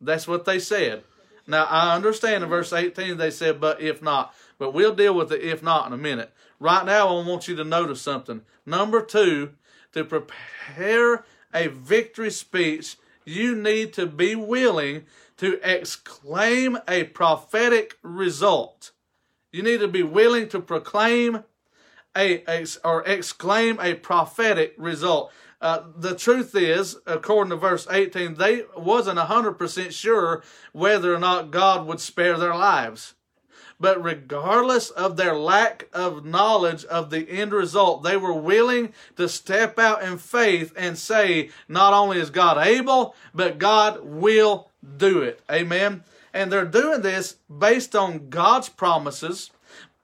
That's 0.00 0.28
what 0.28 0.44
they 0.44 0.58
said. 0.58 1.02
Now, 1.46 1.64
I 1.64 1.96
understand 1.96 2.44
in 2.44 2.50
verse 2.50 2.72
18 2.72 3.16
they 3.16 3.30
said, 3.30 3.60
but 3.60 3.80
if 3.80 4.02
not. 4.02 4.34
But 4.58 4.74
we'll 4.74 4.94
deal 4.94 5.14
with 5.14 5.30
the 5.30 5.48
if 5.48 5.62
not 5.62 5.86
in 5.86 5.92
a 5.92 5.98
minute. 5.98 6.32
Right 6.60 6.84
now, 6.84 7.08
I 7.08 7.26
want 7.26 7.48
you 7.48 7.56
to 7.56 7.64
notice 7.64 8.02
something. 8.02 8.42
Number 8.66 9.00
two, 9.00 9.54
to 9.92 10.04
prepare 10.04 11.24
a 11.54 11.68
victory 11.68 12.30
speech, 12.30 12.96
you 13.24 13.56
need 13.56 13.92
to 13.94 14.06
be 14.06 14.34
willing 14.34 15.06
to 15.38 15.58
exclaim 15.62 16.78
a 16.86 17.04
prophetic 17.04 17.96
result. 18.02 18.92
You 19.52 19.62
need 19.62 19.80
to 19.80 19.88
be 19.88 20.02
willing 20.02 20.48
to 20.50 20.60
proclaim 20.60 21.44
a, 22.16 22.42
a, 22.48 22.66
or 22.84 23.02
exclaim 23.04 23.78
a 23.80 23.94
prophetic 23.94 24.74
result. 24.76 25.32
uh, 25.60 25.82
the 25.96 26.14
truth 26.14 26.54
is, 26.54 26.96
according 27.06 27.50
to 27.50 27.56
verse 27.56 27.86
18, 27.90 28.34
they 28.34 28.62
wasn't 28.76 29.18
100% 29.18 29.92
sure 29.92 30.42
whether 30.72 31.14
or 31.14 31.18
not 31.18 31.50
God 31.50 31.86
would 31.86 32.00
spare 32.00 32.38
their 32.38 32.54
lives. 32.54 33.14
But 33.80 34.02
regardless 34.02 34.90
of 34.90 35.16
their 35.16 35.36
lack 35.36 35.88
of 35.92 36.24
knowledge 36.24 36.84
of 36.84 37.10
the 37.10 37.28
end 37.30 37.52
result, 37.52 38.02
they 38.02 38.16
were 38.16 38.34
willing 38.34 38.92
to 39.16 39.28
step 39.28 39.78
out 39.78 40.02
in 40.02 40.18
faith 40.18 40.72
and 40.76 40.98
say, 40.98 41.50
not 41.68 41.92
only 41.92 42.18
is 42.18 42.30
God 42.30 42.58
able, 42.58 43.14
but 43.32 43.58
God 43.58 44.00
will 44.04 44.68
do 44.96 45.22
it. 45.22 45.40
Amen. 45.50 46.02
And 46.38 46.52
they're 46.52 46.64
doing 46.64 47.02
this 47.02 47.34
based 47.50 47.96
on 47.96 48.28
God's 48.28 48.68
promises, 48.68 49.50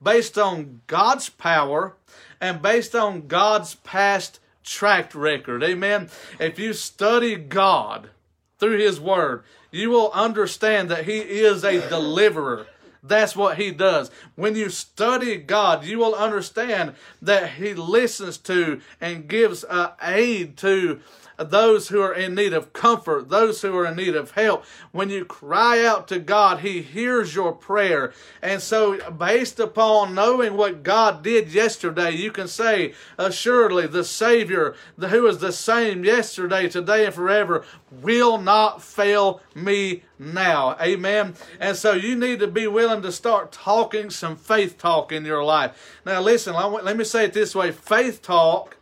based 0.03 0.37
on 0.37 0.81
God's 0.89 1.29
power, 1.29 1.95
and 2.41 2.61
based 2.61 2.97
on 2.97 3.29
God's 3.29 3.77
past 3.77 4.41
track 4.65 5.15
record. 5.15 5.63
Amen. 5.63 6.11
If 6.41 6.59
you 6.59 6.73
study 6.73 7.37
God 7.37 8.11
through 8.59 8.79
His 8.79 8.99
Word, 8.99 9.45
you 9.71 9.91
will 9.91 10.11
understand 10.11 10.91
that 10.91 11.05
He 11.05 11.19
is 11.19 11.63
a 11.63 11.89
deliverer. 11.89 12.67
That's 13.01 13.37
what 13.37 13.59
he 13.59 13.71
does. 13.71 14.11
When 14.35 14.57
you 14.57 14.71
study 14.71 15.37
God, 15.37 15.85
you 15.85 15.99
will 15.99 16.15
understand 16.15 16.95
that 17.21 17.51
he 17.51 17.75
listens 17.75 18.39
to 18.39 18.81
and 18.99 19.29
gives 19.29 19.63
uh, 19.63 19.93
aid 20.01 20.57
to 20.59 21.01
those 21.37 21.89
who 21.89 22.01
are 22.01 22.15
in 22.15 22.35
need 22.35 22.53
of 22.53 22.73
comfort, 22.73 23.29
those 23.29 23.63
who 23.63 23.77
are 23.77 23.87
in 23.87 23.97
need 23.97 24.15
of 24.15 24.33
help. 24.33 24.65
When 24.93 25.11
you 25.11 25.25
cry 25.25 25.85
out 25.85 26.09
to 26.09 26.19
God, 26.19 26.61
He 26.61 26.83
hears 26.83 27.35
your 27.35 27.53
prayer. 27.53 28.13
And 28.43 28.61
so, 28.61 28.99
based 29.11 29.59
upon 29.61 30.15
knowing 30.15 30.57
what 30.57 30.83
God 30.83 31.23
did 31.23 31.53
yesterday, 31.53 32.13
you 32.13 32.31
can 32.31 32.49
say, 32.49 32.95
assuredly, 33.19 33.87
the 33.87 34.05
Savior, 34.05 34.75
who 34.99 35.27
is 35.27 35.39
the 35.39 35.53
same 35.53 36.05
yesterday, 36.05 36.69
today, 36.69 37.07
and 37.07 37.15
forever, 37.15 37.65
will 37.91 38.39
not 38.39 38.83
fail 38.83 39.41
me 39.55 40.03
now. 40.19 40.77
Amen. 40.81 41.35
And 41.61 41.77
so 41.77 41.93
you 41.93 42.17
need 42.17 42.41
to 42.41 42.47
be 42.47 42.67
willing 42.67 43.03
to 43.03 43.13
start 43.13 43.53
talking 43.53 44.11
some 44.11 44.37
faith 44.37 44.79
talk 44.79 45.13
in 45.13 45.25
your 45.25 45.45
life. 45.45 46.01
Now, 46.05 46.21
listen, 46.21 46.55
let 46.55 46.97
me 46.97 47.05
say 47.05 47.25
it 47.25 47.33
this 47.33 47.55
way 47.55 47.73
faith 47.73 48.23
talk 48.23 48.77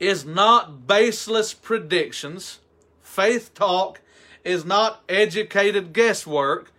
is 0.00 0.24
not 0.24 0.86
baseless 0.86 1.54
predictions. 1.54 2.58
Faith 3.02 3.54
talk 3.54 4.00
is 4.42 4.64
not 4.64 5.02
educated 5.08 5.92
guesswork. 5.92 6.72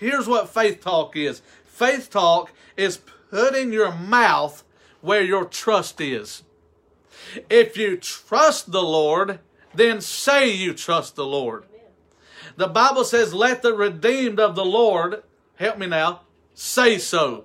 Here's 0.00 0.26
what 0.26 0.48
faith 0.48 0.80
talk 0.80 1.14
is 1.14 1.42
faith 1.64 2.10
talk 2.10 2.52
is 2.76 2.98
putting 3.30 3.72
your 3.72 3.92
mouth 3.92 4.64
where 5.00 5.22
your 5.22 5.44
trust 5.44 6.00
is. 6.00 6.42
If 7.50 7.76
you 7.76 7.96
trust 7.96 8.72
the 8.72 8.82
Lord, 8.82 9.40
then 9.74 10.00
say 10.00 10.50
you 10.50 10.72
trust 10.72 11.16
the 11.16 11.26
Lord. 11.26 11.64
The 12.56 12.68
Bible 12.68 13.04
says, 13.04 13.34
Let 13.34 13.62
the 13.62 13.74
redeemed 13.74 14.40
of 14.40 14.54
the 14.54 14.64
Lord, 14.64 15.22
help 15.56 15.78
me 15.78 15.86
now, 15.86 16.20
say 16.54 16.98
so. 16.98 17.44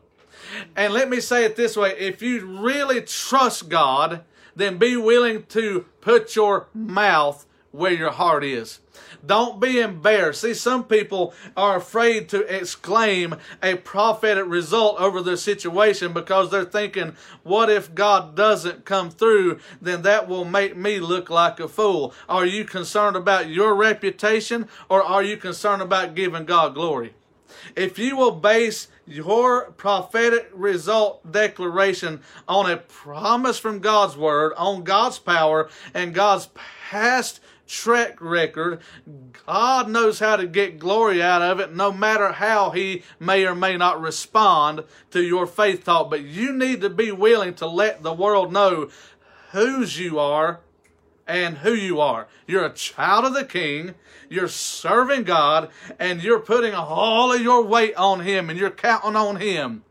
And 0.76 0.94
let 0.94 1.10
me 1.10 1.20
say 1.20 1.46
it 1.46 1.56
this 1.56 1.76
way 1.76 1.98
if 1.98 2.22
you 2.22 2.46
really 2.46 3.02
trust 3.02 3.70
God, 3.70 4.24
then 4.60 4.78
be 4.78 4.96
willing 4.96 5.44
to 5.48 5.86
put 6.02 6.36
your 6.36 6.68
mouth 6.74 7.46
where 7.72 7.92
your 7.92 8.12
heart 8.12 8.44
is. 8.44 8.80
Don't 9.26 9.60
be 9.60 9.80
embarrassed. 9.80 10.42
See, 10.42 10.54
some 10.54 10.84
people 10.84 11.34
are 11.56 11.78
afraid 11.78 12.30
to 12.30 12.42
exclaim 12.54 13.36
a 13.62 13.76
prophetic 13.76 14.46
result 14.48 15.00
over 15.00 15.22
their 15.22 15.36
situation 15.36 16.14
because 16.14 16.50
they're 16.50 16.66
thinking, 16.66 17.16
what 17.44 17.70
if 17.70 17.94
God 17.94 18.36
doesn't 18.36 18.86
come 18.86 19.10
through? 19.10 19.60
Then 19.82 20.02
that 20.04 20.28
will 20.28 20.46
make 20.46 20.76
me 20.76 21.00
look 21.00 21.30
like 21.30 21.60
a 21.60 21.68
fool. 21.68 22.14
Are 22.28 22.46
you 22.46 22.66
concerned 22.66 23.16
about 23.16 23.50
your 23.50 23.76
reputation 23.76 24.68
or 24.90 25.04
are 25.04 25.24
you 25.24 25.38
concerned 25.38 25.82
about 25.82 26.16
giving 26.16 26.46
God 26.46 26.74
glory? 26.74 27.14
If 27.76 28.00
you 28.00 28.16
will 28.16 28.32
base 28.32 28.88
your 29.06 29.72
prophetic 29.72 30.50
result 30.54 31.32
declaration 31.32 32.22
on 32.48 32.70
a 32.70 32.78
promise 32.78 33.58
from 33.58 33.80
God's 33.80 34.16
word, 34.16 34.54
on 34.58 34.84
God's 34.84 35.20
power, 35.20 35.70
and 35.94 36.14
God's 36.14 36.50
past 36.54 37.40
track 37.68 38.20
record, 38.20 38.82
God 39.46 39.90
knows 39.90 40.20
how 40.20 40.36
to 40.36 40.48
get 40.48 40.80
glory 40.80 41.22
out 41.22 41.42
of 41.42 41.60
it 41.60 41.74
no 41.74 41.92
matter 41.92 42.32
how 42.32 42.72
He 42.72 43.04
may 43.20 43.46
or 43.46 43.56
may 43.56 43.78
not 43.78 44.02
respond 44.02 44.84
to 45.12 45.22
your 45.22 45.46
faith 45.46 45.86
talk. 45.86 46.10
But 46.10 46.24
you 46.24 46.52
need 46.52 46.82
to 46.82 46.90
be 46.90 47.12
willing 47.12 47.54
to 47.56 47.68
let 47.68 48.04
the 48.04 48.14
world 48.14 48.52
know 48.52 48.90
whose 49.52 50.00
you 50.00 50.20
are 50.20 50.62
and 51.30 51.60
who 51.60 51.74
you 51.74 52.02
are. 52.02 52.28
You're 52.48 52.66
a 52.66 52.74
child 52.74 53.24
of 53.24 53.34
the 53.34 53.46
King 53.46 53.96
you're 54.30 54.48
serving 54.48 55.24
God 55.24 55.70
and 55.98 56.24
you're 56.24 56.40
putting 56.40 56.74
all 56.74 57.34
of 57.34 57.42
your 57.42 57.64
weight 57.64 57.96
on 57.96 58.22
Him 58.22 58.50
and 58.50 58.60
you're 58.60 58.70
counting 58.70 59.16
on 59.16 59.38
Him 59.38 59.84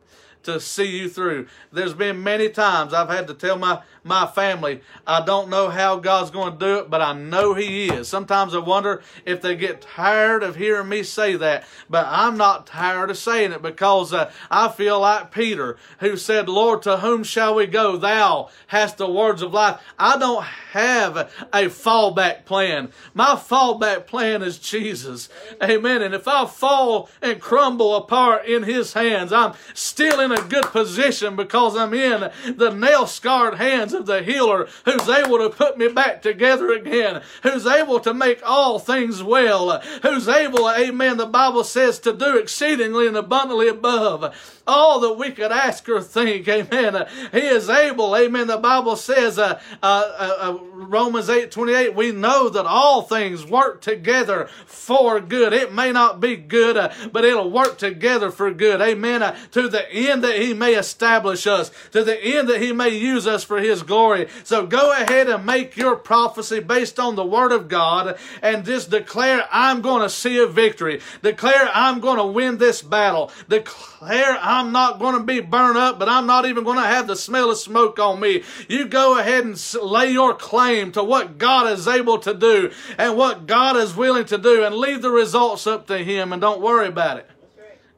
to 0.48 0.60
see 0.60 0.98
you 0.98 1.08
through. 1.08 1.46
There's 1.72 1.94
been 1.94 2.22
many 2.22 2.48
times 2.48 2.92
I've 2.92 3.08
had 3.08 3.26
to 3.28 3.34
tell 3.34 3.56
my, 3.56 3.82
my 4.02 4.26
family, 4.26 4.80
I 5.06 5.24
don't 5.24 5.50
know 5.50 5.68
how 5.68 5.96
God's 5.96 6.30
going 6.30 6.54
to 6.54 6.58
do 6.58 6.78
it, 6.78 6.90
but 6.90 7.00
I 7.00 7.12
know 7.12 7.54
He 7.54 7.88
is. 7.88 8.08
Sometimes 8.08 8.54
I 8.54 8.58
wonder 8.58 9.02
if 9.24 9.42
they 9.42 9.54
get 9.54 9.82
tired 9.82 10.42
of 10.42 10.56
hearing 10.56 10.88
me 10.88 11.02
say 11.02 11.36
that, 11.36 11.64
but 11.88 12.06
I'm 12.08 12.36
not 12.36 12.66
tired 12.66 13.10
of 13.10 13.18
saying 13.18 13.52
it 13.52 13.62
because 13.62 14.12
uh, 14.12 14.32
I 14.50 14.68
feel 14.68 15.00
like 15.00 15.30
Peter, 15.30 15.76
who 16.00 16.16
said, 16.16 16.48
Lord, 16.48 16.82
to 16.82 16.98
whom 16.98 17.22
shall 17.22 17.54
we 17.54 17.66
go? 17.66 17.96
Thou 17.96 18.48
hast 18.68 18.96
the 18.96 19.10
words 19.10 19.42
of 19.42 19.52
life. 19.52 19.80
I 19.98 20.18
don't 20.18 20.44
have 20.44 21.16
a 21.16 21.64
fallback 21.66 22.44
plan. 22.44 22.90
My 23.14 23.34
fallback 23.34 24.06
plan 24.06 24.42
is 24.42 24.58
Jesus. 24.58 25.28
Amen. 25.62 26.02
And 26.02 26.14
if 26.14 26.26
I 26.26 26.46
fall 26.46 27.10
and 27.20 27.40
crumble 27.40 27.94
apart 27.94 28.46
in 28.46 28.62
His 28.62 28.94
hands, 28.94 29.32
I'm 29.32 29.52
still 29.74 30.20
in 30.20 30.32
a 30.32 30.37
good 30.42 30.66
position 30.66 31.36
because 31.36 31.76
I'm 31.76 31.94
in 31.94 32.30
the 32.56 32.70
nail 32.70 33.06
scarred 33.06 33.54
hands 33.54 33.92
of 33.92 34.06
the 34.06 34.22
healer 34.22 34.68
who's 34.84 35.08
able 35.08 35.38
to 35.38 35.50
put 35.50 35.78
me 35.78 35.88
back 35.88 36.22
together 36.22 36.72
again, 36.72 37.22
who's 37.42 37.66
able 37.66 38.00
to 38.00 38.14
make 38.14 38.40
all 38.44 38.78
things 38.78 39.22
well, 39.22 39.80
who's 40.02 40.28
able, 40.28 40.70
amen, 40.70 41.16
the 41.16 41.26
Bible 41.26 41.64
says, 41.64 41.98
to 42.00 42.12
do 42.12 42.36
exceedingly 42.36 43.06
and 43.06 43.16
abundantly 43.16 43.68
above 43.68 44.34
all 44.68 45.00
that 45.00 45.14
we 45.14 45.30
could 45.30 45.50
ask 45.50 45.88
or 45.88 46.02
think. 46.02 46.46
Amen. 46.46 47.06
He 47.32 47.40
is 47.40 47.68
able. 47.70 48.14
Amen. 48.14 48.46
The 48.46 48.58
Bible 48.58 48.96
says, 48.96 49.38
uh, 49.38 49.60
uh, 49.82 50.12
uh, 50.18 50.36
uh 50.40 50.58
Romans 50.72 51.28
8 51.28 51.50
28, 51.50 51.94
we 51.94 52.12
know 52.12 52.48
that 52.50 52.66
all 52.66 53.02
things 53.02 53.46
work 53.46 53.80
together 53.80 54.48
for 54.66 55.20
good. 55.20 55.52
It 55.52 55.72
may 55.72 55.90
not 55.90 56.20
be 56.20 56.36
good, 56.36 56.76
uh, 56.76 56.92
but 57.10 57.24
it'll 57.24 57.50
work 57.50 57.78
together 57.78 58.30
for 58.30 58.52
good. 58.52 58.80
Amen. 58.80 59.22
Uh, 59.22 59.36
to 59.52 59.68
the 59.68 59.90
end 59.90 60.22
that 60.28 60.40
He 60.40 60.54
may 60.54 60.74
establish 60.74 61.46
us, 61.46 61.70
to 61.92 62.04
the 62.04 62.22
end 62.22 62.48
that 62.48 62.62
He 62.62 62.72
may 62.72 62.90
use 62.90 63.26
us 63.26 63.42
for 63.44 63.58
His 63.58 63.82
glory. 63.82 64.28
So 64.44 64.66
go 64.66 64.92
ahead 64.92 65.28
and 65.28 65.44
make 65.44 65.76
your 65.76 65.96
prophecy 65.96 66.60
based 66.60 67.00
on 67.00 67.16
the 67.16 67.24
Word 67.24 67.52
of 67.52 67.68
God 67.68 68.18
and 68.42 68.64
just 68.64 68.90
declare, 68.90 69.48
I'm 69.50 69.80
going 69.80 70.02
to 70.02 70.10
see 70.10 70.38
a 70.38 70.46
victory. 70.46 71.00
Declare, 71.22 71.70
I'm 71.74 72.00
going 72.00 72.18
to 72.18 72.26
win 72.26 72.58
this 72.58 72.82
battle. 72.82 73.30
Declare, 73.48 74.38
I'm 74.40 74.72
not 74.72 74.98
going 74.98 75.16
to 75.16 75.24
be 75.24 75.40
burned 75.40 75.78
up, 75.78 75.98
but 75.98 76.08
I'm 76.08 76.26
not 76.26 76.46
even 76.46 76.64
going 76.64 76.78
to 76.78 76.86
have 76.86 77.06
the 77.06 77.16
smell 77.16 77.50
of 77.50 77.58
smoke 77.58 77.98
on 77.98 78.20
me. 78.20 78.44
You 78.68 78.86
go 78.86 79.18
ahead 79.18 79.44
and 79.44 79.74
lay 79.82 80.10
your 80.10 80.34
claim 80.34 80.92
to 80.92 81.02
what 81.02 81.38
God 81.38 81.72
is 81.72 81.88
able 81.88 82.18
to 82.18 82.34
do 82.34 82.70
and 82.98 83.16
what 83.16 83.46
God 83.46 83.76
is 83.76 83.96
willing 83.96 84.26
to 84.26 84.38
do 84.38 84.64
and 84.64 84.74
leave 84.74 85.02
the 85.02 85.10
results 85.10 85.66
up 85.66 85.86
to 85.86 85.98
Him 85.98 86.32
and 86.32 86.40
don't 86.40 86.60
worry 86.60 86.88
about 86.88 87.18
it. 87.18 87.28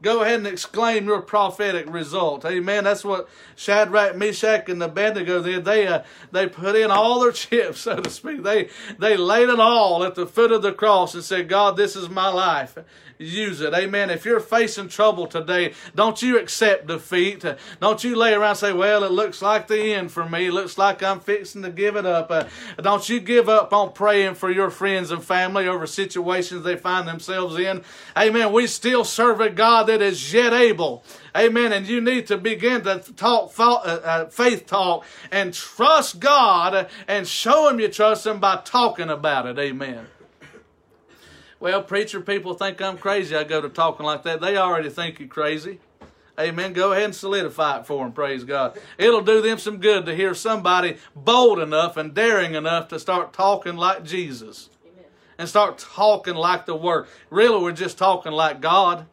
Go 0.03 0.23
ahead 0.23 0.37
and 0.37 0.47
exclaim 0.47 1.07
your 1.07 1.21
prophetic 1.21 1.93
result. 1.93 2.47
Amen. 2.47 2.85
That's 2.85 3.05
what 3.05 3.29
Shadrach, 3.55 4.17
Meshach, 4.17 4.69
and 4.71 4.83
Abednego 4.83 5.43
did. 5.43 5.67
They 5.67 5.87
uh, 5.87 6.05
they 6.33 6.47
put 6.47 6.75
in 6.75 6.91
all 6.91 7.21
their 7.21 7.33
chips, 7.33 7.81
so 7.81 7.97
to 7.97 8.09
speak. 8.11 8.43
They 8.43 8.71
they 8.99 9.17
laid 9.17 9.51
it 9.51 9.61
all 9.61 10.03
at 10.05 10.15
the 10.15 10.27
foot 10.27 10.53
of 10.53 10.63
the 10.63 10.73
cross 10.73 11.15
and 11.15 11.23
said, 11.23 11.49
"God, 11.49 11.77
this 11.77 11.97
is 11.97 12.09
my 12.09 12.29
life." 12.29 12.79
Use 13.21 13.61
it. 13.61 13.75
Amen. 13.75 14.11
If 14.11 14.25
you're 14.25 14.41
facing 14.41 14.89
trouble 14.89 15.27
today, 15.27 15.75
don't 15.95 16.21
you 16.23 16.39
accept 16.39 16.87
defeat. 16.87 17.45
Don't 17.81 18.03
you 18.03 18.17
lay 18.17 18.33
around 18.33 18.51
and 18.51 18.59
say, 18.59 18.73
well, 18.73 19.05
it 19.05 19.13
looks 19.13 19.43
like 19.43 19.69
the 19.69 19.95
end 19.95 20.11
for 20.11 20.29
me. 20.29 20.47
It 20.47 20.53
looks 20.53 20.79
like 20.79 21.03
I'm 21.03 21.21
fixing 21.21 21.63
to 21.63 21.71
give 21.71 21.97
it 21.97 22.07
up. 22.07 22.31
Uh, 22.31 22.45
don't 22.79 23.09
you 23.09 23.21
give 23.21 23.49
up 23.49 23.73
on 23.73 23.93
praying 23.93 24.35
for 24.35 24.51
your 24.51 24.71
friends 24.71 25.11
and 25.11 25.23
family 25.23 25.69
over 25.69 25.87
situations 25.87 26.65
they 26.65 26.77
find 26.77 27.07
themselves 27.07 27.59
in. 27.59 27.83
Amen. 28.17 28.53
We 28.53 28.67
still 28.67 29.05
serve 29.05 29.41
a 29.41 29.51
God 29.51 29.85
that 29.85 30.01
is 30.01 30.33
yet 30.33 30.53
able. 30.53 31.05
Amen. 31.37 31.73
And 31.73 31.87
you 31.87 32.01
need 32.01 32.27
to 32.29 32.39
begin 32.39 32.83
to 32.83 32.99
talk 33.17 33.53
uh, 33.59 33.63
uh, 33.63 34.27
faith 34.27 34.67
talk 34.67 35.05
and 35.31 35.53
trust 35.53 36.19
God 36.21 36.89
and 37.07 37.29
show 37.29 37.69
Him 37.69 37.81
you 37.81 37.89
trust 37.89 38.27
Him 38.27 38.41
by 38.41 38.57
talking 38.65 39.11
about 39.11 39.47
it. 39.47 39.59
Amen. 39.59 40.07
Well, 41.61 41.83
preacher 41.83 42.23
people 42.23 42.55
think 42.55 42.81
I'm 42.81 42.97
crazy. 42.97 43.37
I 43.37 43.45
go 43.45 43.61
to 43.61 43.69
talking 43.69 44.07
like 44.07 44.23
that. 44.23 44.41
They 44.41 44.57
already 44.57 44.89
think 44.89 45.21
you're 45.21 45.29
crazy. 45.29 45.79
Amen. 46.39 46.73
Go 46.73 46.93
ahead 46.93 47.05
and 47.05 47.15
solidify 47.15 47.81
it 47.81 47.87
for 47.87 48.03
them. 48.03 48.15
Praise 48.15 48.45
God. 48.45 48.79
It'll 48.97 49.21
do 49.21 49.43
them 49.43 49.59
some 49.59 49.77
good 49.77 50.07
to 50.07 50.17
hear 50.17 50.35
somebody 50.35 50.97
bold 51.15 51.59
enough 51.59 51.99
and 51.99 52.15
daring 52.15 52.55
enough 52.55 52.89
to 52.89 52.99
start 52.99 53.35
talking 53.35 53.77
like 53.77 54.05
Jesus 54.05 54.71
Amen. 54.87 55.05
and 55.37 55.49
start 55.51 55.77
talking 55.77 56.35
like 56.35 56.65
the 56.65 56.75
Word. 56.75 57.09
Really, 57.29 57.63
we're 57.63 57.73
just 57.73 57.99
talking 57.99 58.33
like 58.33 58.63
God. 58.63 59.05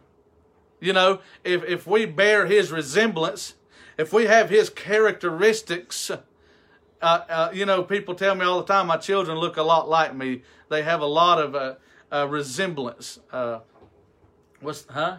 You 0.80 0.94
know, 0.94 1.20
if, 1.44 1.66
if 1.66 1.86
we 1.86 2.06
bear 2.06 2.46
His 2.46 2.72
resemblance, 2.72 3.56
if 3.98 4.13
we 4.13 4.27
have 4.27 4.50
His 4.50 4.70
characteristics, 4.70 6.12
uh, 6.12 6.16
uh, 7.01 7.50
you 7.51 7.66
know, 7.66 7.84
people 7.84 8.16
tell 8.16 8.36
me 8.36 8.46
all 8.46 8.62
the 8.62 8.74
time, 8.74 8.88
my 8.88 8.96
children 8.96 9.38
look 9.38 9.58
a 9.58 9.63
lot 9.63 9.89
like 9.89 10.16
me. 10.16 10.44
They 10.70 10.84
have 10.84 11.01
a 11.01 11.06
lot 11.06 11.42
of 11.42 11.56
uh, 11.56 11.75
uh, 12.11 12.27
resemblance. 12.27 13.19
Uh, 13.31 13.59
what's, 14.61 14.85
huh? 14.89 15.17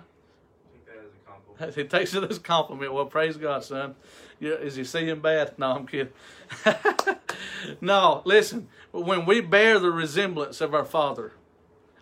Take 0.73 0.87
that 0.87 1.05
as 1.05 1.13
a 1.13 1.31
compliment. 1.31 1.75
He 1.75 1.85
takes 1.85 2.15
it 2.15 2.31
as 2.31 2.37
a 2.37 2.41
compliment. 2.41 2.93
Well, 2.93 3.07
praise 3.07 3.37
God, 3.37 3.65
son. 3.65 3.95
You, 4.41 4.55
is 4.55 4.77
he 4.77 4.85
seeing 4.85 5.21
bad? 5.21 5.59
No, 5.59 5.73
I'm 5.73 5.87
kidding. 5.87 6.13
no, 7.81 8.23
listen. 8.25 8.69
When 8.93 9.27
we 9.27 9.41
bear 9.41 9.79
the 9.79 9.91
resemblance 9.91 10.61
of 10.61 10.75
our 10.75 10.85
Father, 10.85 11.33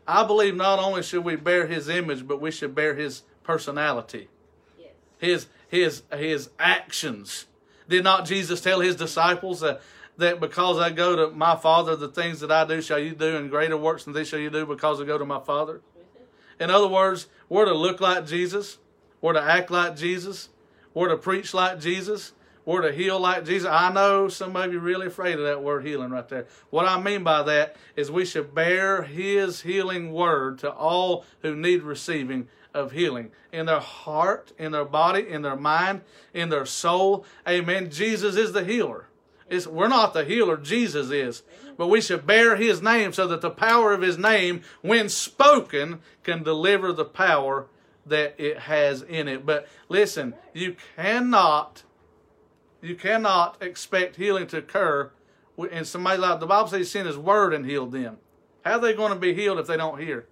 I 0.07 0.25
believe 0.25 0.55
not 0.55 0.79
only 0.79 1.03
should 1.03 1.25
we 1.25 1.37
bear 1.37 1.67
His 1.67 1.89
image, 1.89 2.27
but 2.27 2.41
we 2.41 2.51
should 2.51 2.75
bear 2.75 2.95
His 2.95 3.23
personality, 3.43 4.29
Yes. 4.79 4.91
His 5.19 5.47
His 5.69 6.03
His 6.13 6.51
actions. 6.59 7.47
Did 7.89 8.05
not 8.05 8.27
Jesus 8.27 8.61
tell 8.61 8.81
His 8.81 8.97
disciples 8.97 9.61
that? 9.61 9.81
That 10.19 10.41
because 10.41 10.79
I 10.79 10.91
go 10.91 11.15
to 11.17 11.35
my 11.35 11.57
Father, 11.57 11.95
the 11.95 12.09
things 12.09 12.41
that 12.41 12.51
I 12.51 12.65
do 12.65 12.81
shall 12.81 12.99
you 12.99 13.15
do, 13.15 13.37
and 13.37 13.51
greater 13.51 13.77
works 13.77 14.05
than 14.05 14.15
these 14.15 14.29
shall 14.29 14.39
you 14.39 14.51
do, 14.51 14.65
because 14.65 15.01
I 15.01 15.05
go 15.05 15.19
to 15.19 15.27
my 15.27 15.41
Father. 15.41 15.83
In 16.59 16.71
other 16.71 16.89
words, 16.89 17.27
we're 17.49 17.67
to 17.67 17.75
look 17.75 18.01
like 18.01 18.27
Jesus, 18.27 18.79
we're 19.21 19.35
to 19.35 19.43
act 19.43 19.71
like 19.71 19.95
Jesus, 19.95 20.49
we're 20.95 21.09
to 21.09 21.19
preach 21.19 21.53
like 21.53 21.79
Jesus, 21.79 22.33
we're 22.65 22.81
to 22.81 22.93
heal 22.93 23.21
like 23.21 23.45
Jesus. 23.45 23.69
I 23.71 23.93
know 23.93 24.29
some 24.29 24.57
of 24.57 24.73
you 24.73 24.81
really 24.81 25.07
afraid 25.07 25.39
of 25.39 25.45
that 25.45 25.63
word 25.63 25.87
healing 25.87 26.11
right 26.11 26.29
there. 26.29 26.47
What 26.71 26.87
I 26.87 27.01
mean 27.01 27.23
by 27.23 27.43
that 27.43 27.77
is 27.95 28.11
we 28.11 28.25
should 28.25 28.55
bear 28.55 29.03
His 29.03 29.61
healing 29.61 30.13
word 30.13 30.59
to 30.61 30.73
all 30.73 31.25
who 31.43 31.55
need 31.55 31.83
receiving 31.83 32.49
of 32.75 32.93
healing 32.93 33.31
in 33.53 33.67
their 33.67 33.81
heart, 33.81 34.53
in 34.59 34.73
their 34.73 34.85
body, 34.85 35.29
in 35.29 35.43
their 35.43 35.57
mind, 35.57 36.03
in 36.35 36.49
their 36.49 36.67
soul. 36.67 37.25
Amen. 37.49 37.91
Jesus 37.91 38.37
is 38.37 38.53
the 38.53 38.65
healer. 38.65 39.07
It's, 39.49 39.67
we're 39.67 39.89
not 39.89 40.13
the 40.13 40.25
healer, 40.25 40.57
Jesus 40.57 41.11
is. 41.11 41.43
But 41.77 41.89
we 41.89 42.01
should 42.01 42.27
bear 42.27 42.57
his 42.57 42.83
name 42.83 43.13
so 43.13 43.27
that 43.29 43.41
the 43.41 43.51
power 43.51 43.93
of 43.93 44.03
his 44.03 44.19
name, 44.19 44.63
when 44.83 45.09
spoken, 45.09 46.01
can 46.23 46.43
deliver 46.43 46.93
the 46.93 47.05
power 47.05 47.67
that 48.07 48.35
it 48.39 48.61
has 48.61 49.03
in 49.03 49.29
it. 49.29 49.45
But 49.45 49.69
listen, 49.89 50.35
you 50.53 50.77
cannot, 50.97 51.83
you 52.81 52.95
cannot 52.95 53.63
expect 53.63 54.17
healing 54.17 54.47
to 54.49 54.59
occur 54.59 55.11
in 55.71 55.85
somebody 55.85 56.19
the 56.19 56.47
Bible 56.47 56.69
says 56.69 56.79
he 56.79 56.85
sent 56.85 57.07
his 57.07 57.17
word 57.17 57.55
and 57.55 57.65
healed 57.65 57.93
them. 57.93 58.19
How 58.65 58.75
are 58.75 58.81
they 58.81 58.95
going 58.95 59.13
to 59.13 59.19
be 59.19 59.35
healed 59.35 59.59
if 59.59 59.67
they 59.67 59.77
don't 59.77 60.01
hear? 60.01 60.27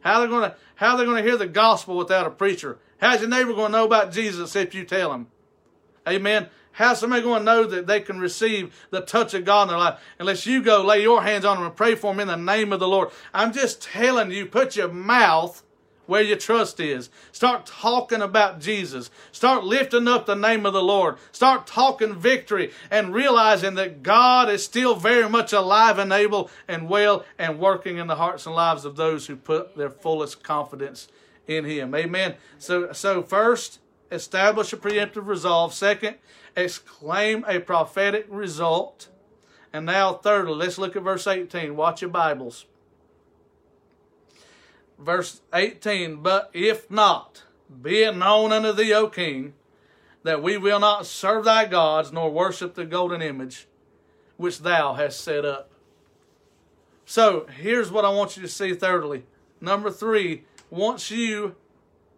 How 0.00 0.20
are 0.20 0.26
they 0.26 0.30
going 0.30 0.50
to 0.50 0.56
how 0.76 0.92
are 0.92 0.98
they 0.98 1.04
going 1.04 1.22
to 1.22 1.28
hear 1.28 1.36
the 1.36 1.46
gospel 1.46 1.96
without 1.96 2.26
a 2.26 2.30
preacher? 2.30 2.78
How's 3.00 3.20
your 3.20 3.30
neighbor 3.30 3.52
going 3.54 3.72
to 3.72 3.78
know 3.78 3.84
about 3.84 4.12
Jesus 4.12 4.54
if 4.54 4.74
you 4.74 4.84
tell 4.84 5.12
him? 5.12 5.28
Amen. 6.08 6.48
How's 6.72 7.00
somebody 7.00 7.22
going 7.22 7.40
to 7.40 7.44
know 7.44 7.64
that 7.64 7.88
they 7.88 8.00
can 8.00 8.20
receive 8.20 8.72
the 8.90 9.00
touch 9.00 9.34
of 9.34 9.44
God 9.44 9.62
in 9.62 9.68
their 9.68 9.78
life 9.78 10.00
unless 10.20 10.46
you 10.46 10.62
go 10.62 10.84
lay 10.84 11.02
your 11.02 11.22
hands 11.22 11.44
on 11.44 11.56
them 11.56 11.66
and 11.66 11.74
pray 11.74 11.96
for 11.96 12.12
them 12.12 12.20
in 12.20 12.28
the 12.28 12.36
name 12.36 12.72
of 12.72 12.78
the 12.78 12.86
Lord? 12.86 13.10
I'm 13.34 13.52
just 13.52 13.82
telling 13.82 14.30
you, 14.30 14.46
put 14.46 14.76
your 14.76 14.88
mouth 14.88 15.64
where 16.08 16.22
your 16.22 16.36
trust 16.36 16.80
is. 16.80 17.10
Start 17.32 17.66
talking 17.66 18.22
about 18.22 18.60
Jesus. 18.60 19.10
Start 19.30 19.62
lifting 19.62 20.08
up 20.08 20.24
the 20.24 20.34
name 20.34 20.64
of 20.64 20.72
the 20.72 20.82
Lord. 20.82 21.16
Start 21.32 21.66
talking 21.66 22.14
victory 22.14 22.72
and 22.90 23.12
realizing 23.12 23.74
that 23.74 24.02
God 24.02 24.48
is 24.48 24.64
still 24.64 24.96
very 24.96 25.28
much 25.28 25.52
alive 25.52 25.98
and 25.98 26.12
able 26.12 26.50
and 26.66 26.88
well 26.88 27.24
and 27.38 27.58
working 27.58 27.98
in 27.98 28.06
the 28.06 28.16
hearts 28.16 28.46
and 28.46 28.54
lives 28.54 28.84
of 28.84 28.96
those 28.96 29.26
who 29.26 29.36
put 29.36 29.76
their 29.76 29.90
fullest 29.90 30.42
confidence 30.42 31.08
in 31.46 31.64
Him. 31.64 31.94
Amen. 31.94 32.36
So, 32.58 32.92
so 32.92 33.22
first, 33.22 33.78
establish 34.10 34.72
a 34.72 34.76
preemptive 34.76 35.26
resolve. 35.26 35.74
Second, 35.74 36.16
exclaim 36.56 37.44
a 37.46 37.60
prophetic 37.60 38.26
result. 38.28 39.08
And 39.72 39.86
now, 39.86 40.14
thirdly, 40.14 40.54
let's 40.54 40.78
look 40.78 40.96
at 40.96 41.02
verse 41.02 41.26
18. 41.26 41.76
Watch 41.76 42.02
your 42.02 42.10
Bibles. 42.10 42.66
Verse 44.98 45.42
18, 45.54 46.22
but 46.22 46.50
if 46.52 46.90
not, 46.90 47.44
be 47.82 48.02
it 48.02 48.16
known 48.16 48.50
unto 48.50 48.72
thee, 48.72 48.92
O 48.92 49.06
king, 49.06 49.54
that 50.24 50.42
we 50.42 50.56
will 50.56 50.80
not 50.80 51.06
serve 51.06 51.44
thy 51.44 51.66
gods 51.66 52.10
nor 52.12 52.30
worship 52.30 52.74
the 52.74 52.84
golden 52.84 53.22
image 53.22 53.68
which 54.36 54.60
thou 54.60 54.94
hast 54.94 55.20
set 55.20 55.44
up. 55.44 55.70
So 57.04 57.46
here's 57.46 57.90
what 57.90 58.04
I 58.04 58.10
want 58.10 58.36
you 58.36 58.42
to 58.42 58.48
see 58.48 58.74
thirdly. 58.74 59.24
Number 59.60 59.90
three, 59.90 60.44
once 60.70 61.10
you 61.10 61.56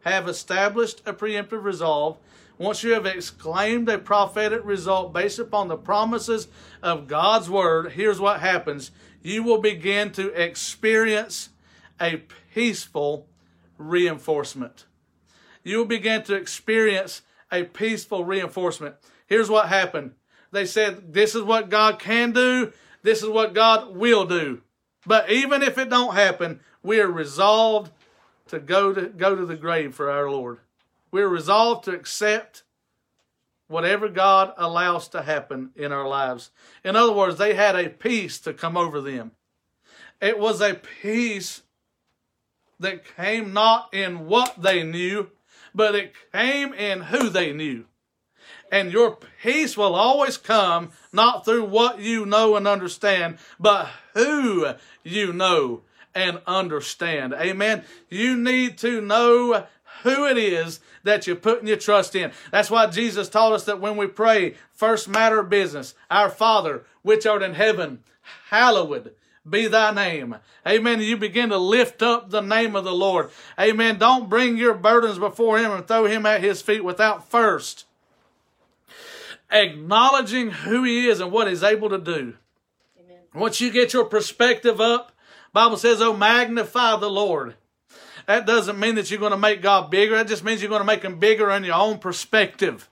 have 0.05 0.29
established 0.29 1.03
a 1.07 1.13
preemptive 1.13 1.63
resolve, 1.63 2.19
once 2.59 2.83
you 2.83 2.93
have 2.93 3.07
exclaimed 3.07 3.89
a 3.89 3.99
prophetic 3.99 4.61
result 4.65 5.13
based 5.13 5.39
upon 5.39 5.69
the 5.69 5.77
promises 5.77 6.49
of 6.83 7.09
God's 7.09 7.49
word, 7.49 7.93
here's 7.93 8.21
what 8.21 8.41
happens. 8.41 8.91
You 9.23 9.43
will 9.43 9.61
begin 9.61 10.13
to 10.13 10.29
experience 10.29 11.51
a 12.01 12.23
peaceful 12.55 13.27
reinforcement. 13.79 14.85
You 15.63 15.79
will 15.79 15.87
begin 15.87 16.23
to 16.25 16.35
experience 16.35 17.23
a 17.51 17.65
peaceful 17.65 18.25
reinforcement. 18.25 18.97
Here's 19.27 19.51
what 19.51 19.69
happened. 19.69 20.13
They 20.53 20.67
said, 20.67 21.13
this 21.13 21.35
is 21.35 21.43
what 21.43 21.71
God 21.71 21.99
can 21.99 22.33
do. 22.33 22.73
This 23.03 23.23
is 23.23 23.29
what 23.29 23.55
God 23.55 23.97
will 23.97 24.27
do. 24.27 24.63
But 25.07 25.31
even 25.31 25.63
if 25.63 25.79
it 25.79 25.89
don't 25.89 26.15
happen, 26.15 26.61
we 26.83 27.01
are 27.01 27.11
resolved 27.11 27.91
to 28.51 28.59
go 28.59 28.93
to 28.93 29.07
go 29.07 29.37
to 29.37 29.47
the 29.47 29.57
grave 29.57 29.95
for 29.95 30.11
our 30.11 30.31
Lord. 30.31 30.59
We're 31.13 31.29
resolved 31.29 31.85
to 31.85 31.93
accept 31.93 32.65
whatever 33.69 34.09
God 34.09 34.53
allows 34.59 35.07
to 35.09 35.23
happen 35.23 35.71
in 35.77 35.93
our 35.93 36.09
lives. 36.09 36.51
In 36.85 36.97
other 36.97 37.13
words, 37.13 37.39
they 37.39 37.55
had 37.55 37.77
a 37.77 37.89
peace 37.89 38.41
to 38.41 38.53
come 38.53 38.77
over 38.77 39.01
them. 39.01 39.31
It 40.21 40.39
was 40.39 40.61
a 40.61 40.75
peace 40.75 41.63
that 42.81 43.17
came 43.17 43.53
not 43.53 43.95
in 43.95 44.27
what 44.27 44.61
they 44.61 44.83
knew, 44.83 45.31
but 45.73 45.95
it 45.95 46.13
came 46.33 46.75
in 46.75 47.03
who 47.03 47.29
they 47.29 47.53
knew. 47.53 47.85
And 48.73 48.93
your 48.93 49.17
peace 49.43 49.77
will 49.77 49.95
always 49.95 50.37
come 50.37 50.91
not 51.13 51.45
through 51.45 51.67
what 51.67 52.01
you 52.01 52.27
know 52.27 52.57
and 52.57 52.67
understand, 52.67 53.39
but 53.61 53.89
who 54.15 54.75
you 55.05 55.33
know 55.33 55.83
and 56.15 56.41
understand. 56.47 57.35
Amen. 57.35 57.85
You 58.09 58.37
need 58.37 58.79
to 58.79 59.01
know 59.01 59.67
who 60.03 60.27
it 60.27 60.39
is 60.39 60.81
that 61.03 61.27
you're 61.27 61.37
putting 61.37 61.69
your 61.69 61.77
trust 61.77 62.15
in. 62.15 62.33
That's 62.51 62.71
why 62.71 62.87
Jesus 62.87 63.29
taught 63.29 63.53
us 63.53 63.65
that 63.65 63.81
when 63.81 63.97
we 63.97 64.07
pray, 64.07 64.55
first 64.73 65.09
matter 65.09 65.41
of 65.41 65.51
business, 65.51 65.95
our 66.11 66.31
Father, 66.31 66.85
which 67.03 67.27
art 67.27 67.43
in 67.43 67.55
heaven, 67.55 68.01
hallowed 68.49 69.13
be 69.49 69.67
thy 69.67 69.93
name. 69.93 70.37
Amen. 70.67 71.01
You 71.01 71.17
begin 71.17 71.49
to 71.49 71.59
lift 71.59 72.03
up 72.03 72.31
the 72.31 72.43
name 72.43 72.77
of 72.77 72.85
the 72.85 72.95
Lord. 72.95 73.31
Amen. 73.59 73.99
Don't 73.99 74.29
bring 74.29 74.57
your 74.57 74.75
burdens 74.75 75.19
before 75.19 75.59
him 75.59 75.73
and 75.73 75.87
throw 75.87 76.05
him 76.05 76.27
at 76.27 76.43
his 76.43 76.61
feet 76.61 76.85
without 76.85 77.29
first 77.31 77.87
acknowledging 79.51 80.51
who 80.51 80.85
he 80.85 81.09
is 81.09 81.21
and 81.21 81.33
what 81.33 81.49
he's 81.49 81.63
able 81.63 81.89
to 81.91 81.99
do. 81.99 82.35
Amen. 82.99 83.19
Once 83.35 83.61
you 83.61 83.71
get 83.71 83.93
your 83.93 84.05
perspective 84.05 84.81
up, 84.81 85.13
Bible 85.53 85.77
says, 85.77 86.01
"Oh, 86.01 86.17
magnify 86.17 86.97
the 86.97 87.11
Lord." 87.11 87.55
That 88.27 88.47
doesn't 88.47 88.79
mean 88.79 88.95
that 88.95 89.11
you're 89.11 89.19
going 89.19 89.33
to 89.33 89.39
make 89.39 89.63
God 89.63 89.91
bigger. 89.91 90.15
That 90.15 90.29
just 90.29 90.45
means 90.45 90.63
you're 90.63 90.69
going 90.69 90.83
to 90.83 90.87
make 90.87 91.03
him 91.03 91.19
bigger 91.19 91.51
in 91.51 91.65
your 91.65 91.75
own 91.75 91.99
perspective. 91.99 92.89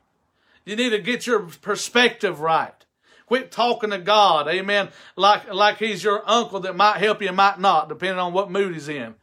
You 0.65 0.75
need 0.75 0.91
to 0.91 0.99
get 0.99 1.27
your 1.27 1.41
perspective 1.63 2.41
right. 2.41 2.75
Quit 3.27 3.53
talking 3.53 3.91
to 3.91 3.99
God, 3.99 4.49
amen, 4.49 4.89
like, 5.15 5.53
like 5.53 5.79
he's 5.79 6.03
your 6.03 6.23
uncle 6.29 6.61
that 6.61 6.75
might 6.75 6.97
help 6.97 7.21
you 7.21 7.29
and 7.29 7.37
might 7.37 7.61
not, 7.61 7.89
depending 7.89 8.19
on 8.19 8.33
what 8.33 8.51
mood 8.51 8.73
he's 8.73 8.89
in. 8.89 9.15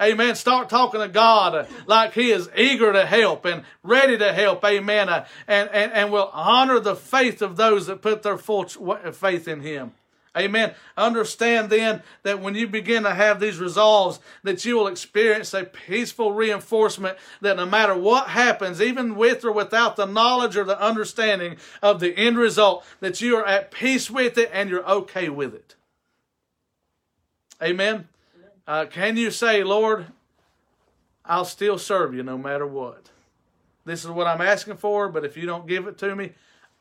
Amen. 0.00 0.36
Start 0.36 0.68
talking 0.68 1.00
to 1.00 1.08
God 1.08 1.66
like 1.86 2.14
He 2.14 2.30
is 2.30 2.48
eager 2.56 2.92
to 2.92 3.04
help 3.04 3.44
and 3.44 3.64
ready 3.82 4.16
to 4.16 4.32
help. 4.32 4.64
Amen. 4.64 5.08
And, 5.08 5.24
and, 5.70 5.92
and 5.92 6.12
will 6.12 6.30
honor 6.32 6.78
the 6.78 6.94
faith 6.94 7.42
of 7.42 7.56
those 7.56 7.88
that 7.88 8.00
put 8.00 8.22
their 8.22 8.38
full 8.38 8.64
faith 8.66 9.48
in 9.48 9.60
Him. 9.60 9.92
Amen. 10.38 10.74
Understand 10.96 11.68
then 11.68 12.02
that 12.22 12.40
when 12.40 12.54
you 12.54 12.68
begin 12.68 13.02
to 13.02 13.14
have 13.14 13.40
these 13.40 13.58
resolves, 13.58 14.20
that 14.44 14.64
you 14.64 14.76
will 14.76 14.86
experience 14.86 15.52
a 15.52 15.64
peaceful 15.64 16.32
reinforcement 16.32 17.18
that 17.40 17.56
no 17.56 17.66
matter 17.66 17.96
what 17.96 18.28
happens, 18.28 18.80
even 18.80 19.16
with 19.16 19.44
or 19.44 19.50
without 19.50 19.96
the 19.96 20.06
knowledge 20.06 20.56
or 20.56 20.64
the 20.64 20.80
understanding 20.80 21.56
of 21.82 21.98
the 21.98 22.16
end 22.16 22.38
result, 22.38 22.84
that 23.00 23.20
you 23.20 23.36
are 23.36 23.46
at 23.46 23.72
peace 23.72 24.10
with 24.10 24.38
it 24.38 24.50
and 24.52 24.70
you're 24.70 24.88
okay 24.88 25.28
with 25.28 25.54
it. 25.54 25.74
Amen. 27.60 28.06
Uh, 28.66 28.86
can 28.86 29.16
you 29.16 29.32
say, 29.32 29.64
Lord, 29.64 30.06
I'll 31.24 31.44
still 31.44 31.78
serve 31.78 32.14
you 32.14 32.22
no 32.22 32.38
matter 32.38 32.66
what? 32.66 33.10
This 33.84 34.04
is 34.04 34.10
what 34.10 34.28
I'm 34.28 34.42
asking 34.42 34.76
for, 34.76 35.08
but 35.08 35.24
if 35.24 35.36
you 35.36 35.46
don't 35.46 35.66
give 35.66 35.88
it 35.88 35.98
to 35.98 36.14
me, 36.14 36.32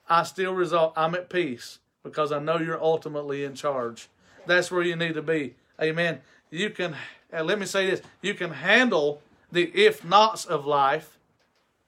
I 0.08 0.24
still 0.24 0.54
result. 0.54 0.94
I'm 0.96 1.16
at 1.16 1.30
peace 1.30 1.80
because 2.10 2.32
I 2.32 2.40
know 2.40 2.60
you're 2.60 2.82
ultimately 2.82 3.44
in 3.44 3.56
charge. 3.56 4.08
That's 4.46 4.72
where 4.72 4.84
you 4.84 4.96
need 4.96 5.14
to 5.16 5.22
be. 5.22 5.56
Amen. 5.82 6.20
You 6.50 6.70
can, 6.70 6.96
let 7.32 7.60
me 7.60 7.66
say 7.66 7.90
this 7.90 8.02
you 8.22 8.34
can 8.34 8.52
handle 8.52 9.22
the 9.52 9.64
if 9.74 10.04
nots 10.04 10.46
of 10.46 10.66
life 10.66 11.18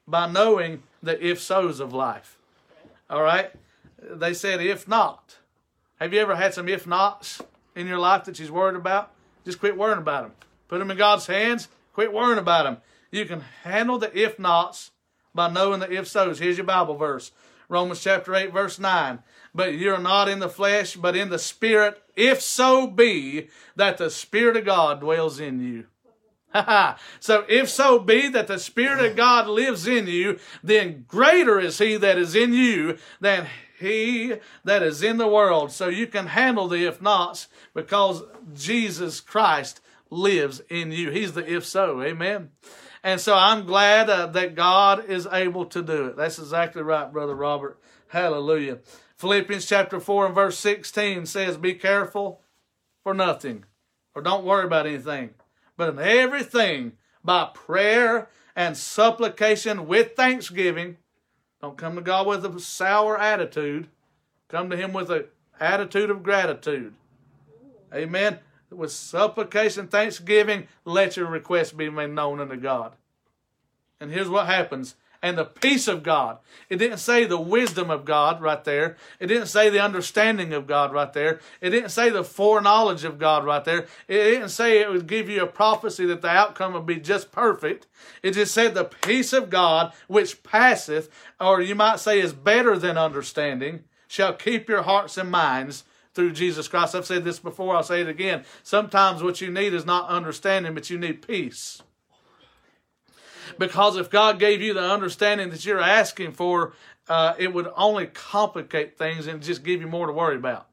by 0.08 0.30
knowing 0.30 0.84
the 1.02 1.24
if 1.26 1.40
so's 1.40 1.80
of 1.80 1.94
life. 1.94 2.38
All 3.10 3.22
right? 3.22 3.52
They 4.02 4.34
said 4.34 4.62
if 4.62 4.88
not. 4.88 5.38
Have 6.00 6.14
you 6.14 6.20
ever 6.20 6.36
had 6.36 6.54
some 6.54 6.70
if 6.70 6.88
nots 6.88 7.42
in 7.76 7.88
your 7.88 8.00
life 8.00 8.26
that 8.26 8.40
you're 8.40 8.52
worried 8.52 8.76
about? 8.76 9.12
Just 9.46 9.60
quit 9.60 9.78
worrying 9.78 10.00
about 10.00 10.24
them. 10.24 10.34
Put 10.68 10.80
them 10.80 10.92
in 10.92 10.98
God's 10.98 11.28
hands. 11.28 11.68
Quit 11.94 12.14
worrying 12.14 12.40
about 12.40 12.64
them. 12.64 12.78
You 13.12 13.26
can 13.26 13.42
handle 13.64 13.98
the 13.98 14.16
if 14.18 14.40
nots 14.40 14.92
by 15.34 15.50
knowing 15.50 15.80
the 15.80 15.92
if 15.92 16.08
so's. 16.08 16.40
Here's 16.40 16.58
your 16.58 16.66
Bible 16.66 16.96
verse 16.96 17.32
Romans 17.68 18.02
chapter 18.02 18.34
8, 18.34 18.52
verse 18.52 18.80
9. 18.80 19.20
But 19.54 19.76
you're 19.76 20.00
not 20.00 20.30
in 20.30 20.40
the 20.40 20.50
flesh, 20.50 20.96
but 20.96 21.16
in 21.16 21.30
the 21.30 21.40
Spirit, 21.40 22.02
if 22.16 22.42
so 22.42 22.88
be 22.88 23.50
that 23.76 23.98
the 23.98 24.10
Spirit 24.10 24.58
of 24.58 24.66
God 24.66 25.00
dwells 25.00 25.40
in 25.40 25.60
you. 25.60 25.86
so 27.20 27.46
if 27.48 27.70
so 27.70 28.00
be 28.00 28.28
that 28.30 28.48
the 28.48 28.60
Spirit 28.60 29.04
of 29.04 29.16
God 29.16 29.48
lives 29.48 29.88
in 29.88 30.08
you, 30.08 30.40
then 30.64 31.06
greater 31.08 31.60
is 31.60 31.78
He 31.78 31.98
that 31.98 32.18
is 32.18 32.36
in 32.36 32.54
you 32.54 32.98
than 33.20 33.48
he 33.80 34.36
that 34.66 34.84
is 34.84 35.02
in 35.02 35.18
the 35.18 35.28
world. 35.28 35.72
So 35.72 35.88
you 35.88 36.06
can 36.06 36.28
handle 36.28 36.68
the 36.68 36.86
if 36.86 37.02
nots 37.02 37.48
because 37.74 38.24
Jesus 38.54 39.22
Christ 39.22 39.82
lives 40.10 40.62
in 40.70 40.92
you. 40.92 41.12
He's 41.12 41.34
the 41.34 41.50
if 41.50 41.66
so. 41.66 42.02
Amen. 42.02 42.50
And 43.04 43.22
so 43.22 43.36
I'm 43.36 43.66
glad 43.66 44.10
uh, 44.10 44.28
that 44.28 44.56
God 44.56 45.06
is 45.06 45.28
able 45.32 45.66
to 45.68 45.82
do 45.82 46.08
it. 46.08 46.18
That's 46.18 46.38
exactly 46.38 46.82
right, 46.82 47.12
Brother 47.12 47.36
Robert. 47.36 47.80
Hallelujah. 48.10 48.80
Philippians 49.20 49.66
chapter 49.66 50.00
4 50.00 50.28
and 50.28 50.36
verse 50.36 50.58
16 50.58 51.28
says, 51.28 51.58
Be 51.58 51.76
careful 51.76 52.42
for 53.04 53.14
nothing, 53.14 53.66
or 54.16 54.22
don't 54.22 54.46
worry 54.46 54.66
about 54.66 54.88
anything, 54.88 55.32
but 55.78 55.90
in 55.90 56.00
everything 56.00 56.94
by 57.24 57.52
prayer 57.54 58.30
and 58.56 58.76
supplication 58.76 59.88
with 59.88 60.16
thanksgiving 60.16 60.98
don't 61.62 61.78
come 61.78 61.96
to 61.96 62.02
God 62.02 62.26
with 62.26 62.46
a 62.46 62.60
sour 62.60 63.20
attitude. 63.20 63.90
Come 64.48 64.70
to 64.70 64.78
Him 64.78 64.94
with 64.94 65.12
an 65.12 65.26
attitude 65.60 66.10
of 66.10 66.24
gratitude. 66.24 66.94
Amen. 67.94 68.40
With 68.70 68.92
supplication, 68.92 69.88
thanksgiving, 69.88 70.68
let 70.86 71.18
your 71.18 71.28
requests 71.28 71.72
be 71.72 71.90
made 71.90 72.12
known 72.12 72.40
unto 72.40 72.56
God. 72.56 72.94
And 74.00 74.12
here's 74.12 74.30
what 74.30 74.46
happens 74.46 74.96
and 75.22 75.38
the 75.38 75.46
peace 75.46 75.88
of 75.88 76.04
God. 76.04 76.38
It 76.70 76.78
didn't 76.78 77.00
say 77.00 77.26
the 77.26 77.40
wisdom 77.40 77.90
of 77.90 78.06
God 78.06 78.42
right 78.42 78.64
there. 78.64 78.96
It 79.20 79.28
didn't 79.28 79.48
say 79.48 79.70
the 79.70 79.82
understanding 79.82 80.54
of 80.54 80.68
God 80.68 80.94
right 80.94 81.12
there. 81.12 81.40
It 81.62 81.72
didn't 81.72 81.90
say 81.90 82.10
the 82.10 82.24
foreknowledge 82.24 83.04
of 83.04 83.20
God 83.20 83.44
right 83.46 83.64
there. 83.64 83.88
It 84.08 84.24
didn't 84.24 84.50
say 84.50 84.80
it 84.80 84.90
would 84.90 85.08
give 85.08 85.30
you 85.30 85.44
a 85.44 85.48
prophecy 85.48 86.06
that 86.06 86.22
the 86.22 86.30
outcome 86.30 86.74
would 86.74 86.86
be 86.86 86.98
just 86.98 87.32
perfect. 87.32 87.88
It 88.24 88.32
just 88.32 88.54
said 88.54 88.74
the 88.74 88.86
peace 88.86 89.34
of 89.34 89.50
God, 89.50 89.94
which 90.08 90.44
passeth, 90.44 91.10
or 91.40 91.62
you 91.62 91.76
might 91.76 92.00
say 92.00 92.20
is 92.20 92.34
better 92.34 92.78
than 92.78 92.98
understanding, 92.98 93.84
shall 94.08 94.34
keep 94.34 94.70
your 94.70 94.84
hearts 94.84 95.18
and 95.18 95.30
minds 95.30 95.84
through 96.14 96.32
Jesus 96.32 96.68
Christ. 96.68 96.96
I've 96.96 97.06
said 97.06 97.24
this 97.24 97.40
before, 97.40 97.76
I'll 97.76 97.84
say 97.84 98.02
it 98.02 98.10
again. 98.10 98.44
Sometimes 98.64 99.22
what 99.22 99.42
you 99.42 99.52
need 99.52 99.74
is 99.74 99.86
not 99.86 100.10
understanding, 100.10 100.74
but 100.74 100.90
you 100.90 100.98
need 100.98 101.26
peace. 101.26 101.82
Because 103.60 103.98
if 103.98 104.10
God 104.10 104.40
gave 104.40 104.62
you 104.62 104.74
the 104.74 104.90
understanding 104.90 105.50
that 105.50 105.66
you're 105.66 105.82
asking 105.82 106.32
for, 106.32 106.74
uh, 107.10 107.34
it 107.38 107.54
would 107.54 107.68
only 107.76 108.08
complicate 108.08 108.98
things 108.98 109.28
and 109.28 109.44
just 109.44 109.64
give 109.64 109.82
you 109.82 109.88
more 109.88 110.08
to 110.08 110.14
worry 110.14 110.38
about. 110.38 110.68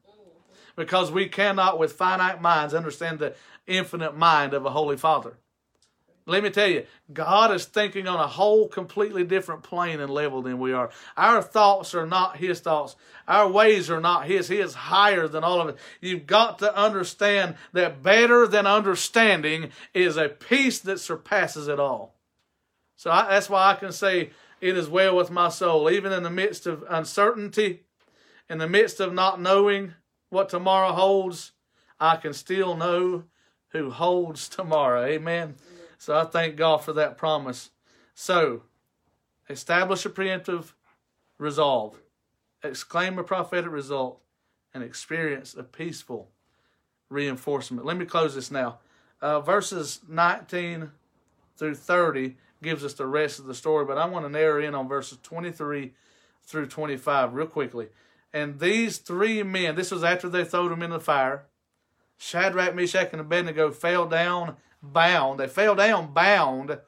Because 0.77 1.11
we 1.11 1.27
cannot, 1.27 1.77
with 1.77 1.93
finite 1.93 2.41
minds, 2.41 2.73
understand 2.73 3.19
the 3.19 3.35
infinite 3.65 4.15
mind 4.15 4.53
of 4.53 4.65
a 4.65 4.69
Holy 4.69 4.95
Father. 4.95 5.37
Let 6.25 6.43
me 6.43 6.49
tell 6.49 6.67
you, 6.67 6.85
God 7.11 7.53
is 7.53 7.65
thinking 7.65 8.07
on 8.07 8.19
a 8.19 8.27
whole 8.27 8.67
completely 8.67 9.23
different 9.23 9.63
plane 9.63 9.99
and 9.99 10.11
level 10.11 10.41
than 10.41 10.59
we 10.59 10.71
are. 10.73 10.89
Our 11.15 11.41
thoughts 11.41 11.93
are 11.93 12.05
not 12.05 12.37
His 12.37 12.59
thoughts. 12.59 12.95
Our 13.27 13.49
ways 13.49 13.89
are 13.89 14.01
not 14.01 14.27
His. 14.27 14.47
He 14.47 14.59
is 14.59 14.73
higher 14.73 15.27
than 15.27 15.43
all 15.43 15.61
of 15.61 15.69
it. 15.69 15.77
You've 15.99 16.27
got 16.27 16.59
to 16.59 16.75
understand 16.77 17.55
that 17.73 18.03
better 18.03 18.47
than 18.47 18.67
understanding 18.67 19.71
is 19.93 20.15
a 20.15 20.29
peace 20.29 20.79
that 20.79 20.99
surpasses 20.99 21.67
it 21.67 21.79
all. 21.79 22.16
So 22.97 23.11
I, 23.11 23.29
that's 23.29 23.49
why 23.49 23.71
I 23.71 23.75
can 23.75 23.93
say 23.93 24.31
it 24.59 24.75
is 24.75 24.89
well 24.89 25.15
with 25.15 25.29
my 25.29 25.49
soul, 25.49 25.89
even 25.89 26.11
in 26.11 26.23
the 26.23 26.29
midst 26.29 26.65
of 26.65 26.83
uncertainty, 26.89 27.83
in 28.49 28.57
the 28.57 28.67
midst 28.67 28.99
of 28.99 29.13
not 29.13 29.39
knowing 29.39 29.93
what 30.29 30.49
tomorrow 30.49 30.91
holds. 30.91 31.53
I 31.99 32.17
can 32.17 32.33
still 32.33 32.75
know 32.75 33.23
who 33.69 33.91
holds 33.91 34.49
tomorrow. 34.49 35.05
Amen. 35.05 35.55
So 35.97 36.17
I 36.17 36.25
thank 36.25 36.57
God 36.57 36.77
for 36.77 36.93
that 36.93 37.17
promise. 37.17 37.69
So, 38.13 38.63
establish 39.47 40.05
a 40.05 40.09
preemptive 40.09 40.73
resolve, 41.37 42.01
exclaim 42.63 43.19
a 43.19 43.23
prophetic 43.23 43.71
result, 43.71 44.21
and 44.73 44.83
experience 44.83 45.53
a 45.53 45.63
peaceful 45.63 46.29
reinforcement. 47.09 47.85
Let 47.85 47.97
me 47.97 48.05
close 48.05 48.33
this 48.33 48.49
now. 48.49 48.79
Uh, 49.21 49.39
verses 49.39 50.01
19 50.07 50.91
through 51.57 51.75
30 51.75 52.35
gives 52.61 52.83
us 52.83 52.93
the 52.93 53.07
rest 53.07 53.39
of 53.39 53.45
the 53.45 53.55
story, 53.55 53.85
but 53.85 53.97
I 53.97 54.05
want 54.05 54.25
to 54.25 54.29
narrow 54.29 54.61
in 54.61 54.75
on 54.75 54.87
verses 54.87 55.19
23 55.23 55.93
through 56.43 56.67
25 56.67 57.33
real 57.33 57.47
quickly. 57.47 57.87
And 58.33 58.59
these 58.59 58.97
three 58.97 59.43
men, 59.43 59.75
this 59.75 59.91
was 59.91 60.03
after 60.03 60.29
they 60.29 60.43
threw 60.43 60.69
them 60.69 60.83
in 60.83 60.91
the 60.91 60.99
fire. 60.99 61.45
Shadrach, 62.17 62.75
Meshach, 62.75 63.09
and 63.11 63.21
Abednego 63.21 63.71
fell 63.71 64.07
down 64.07 64.57
bound. 64.81 65.39
They 65.39 65.47
fell 65.47 65.75
down 65.75 66.13
bound 66.13 66.79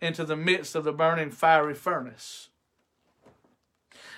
into 0.00 0.24
the 0.24 0.36
midst 0.36 0.74
of 0.74 0.84
the 0.84 0.92
burning 0.92 1.30
fiery 1.30 1.74
furnace. 1.74 2.48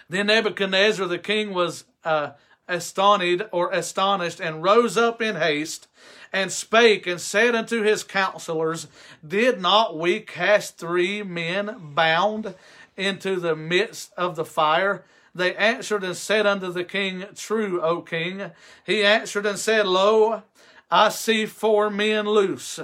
Then 0.08 0.26
Nebuchadnezzar 0.26 1.06
the 1.06 1.18
king 1.18 1.52
was 1.52 1.84
uh, 2.04 2.32
astonished 2.68 3.42
or 3.52 3.70
astonished 3.70 4.40
and 4.40 4.62
rose 4.62 4.96
up 4.96 5.22
in 5.22 5.36
haste 5.36 5.88
and 6.32 6.52
spake 6.52 7.06
and 7.06 7.20
said 7.20 7.54
unto 7.54 7.82
his 7.82 8.04
counselors, 8.04 8.88
Did 9.26 9.60
not 9.60 9.98
we 9.98 10.20
cast 10.20 10.78
three 10.78 11.22
men 11.22 11.76
bound 11.94 12.54
into 12.96 13.36
the 13.36 13.56
midst 13.56 14.12
of 14.16 14.36
the 14.36 14.44
fire? 14.44 15.04
They 15.34 15.54
answered 15.54 16.02
and 16.02 16.16
said 16.16 16.46
unto 16.46 16.72
the 16.72 16.84
king, 16.84 17.24
True, 17.34 17.80
O 17.82 18.00
king. 18.00 18.50
He 18.84 19.04
answered 19.04 19.46
and 19.46 19.58
said, 19.58 19.86
Lo, 19.86 20.42
I 20.90 21.10
see 21.10 21.46
four 21.46 21.90
men 21.90 22.26
loose, 22.26 22.80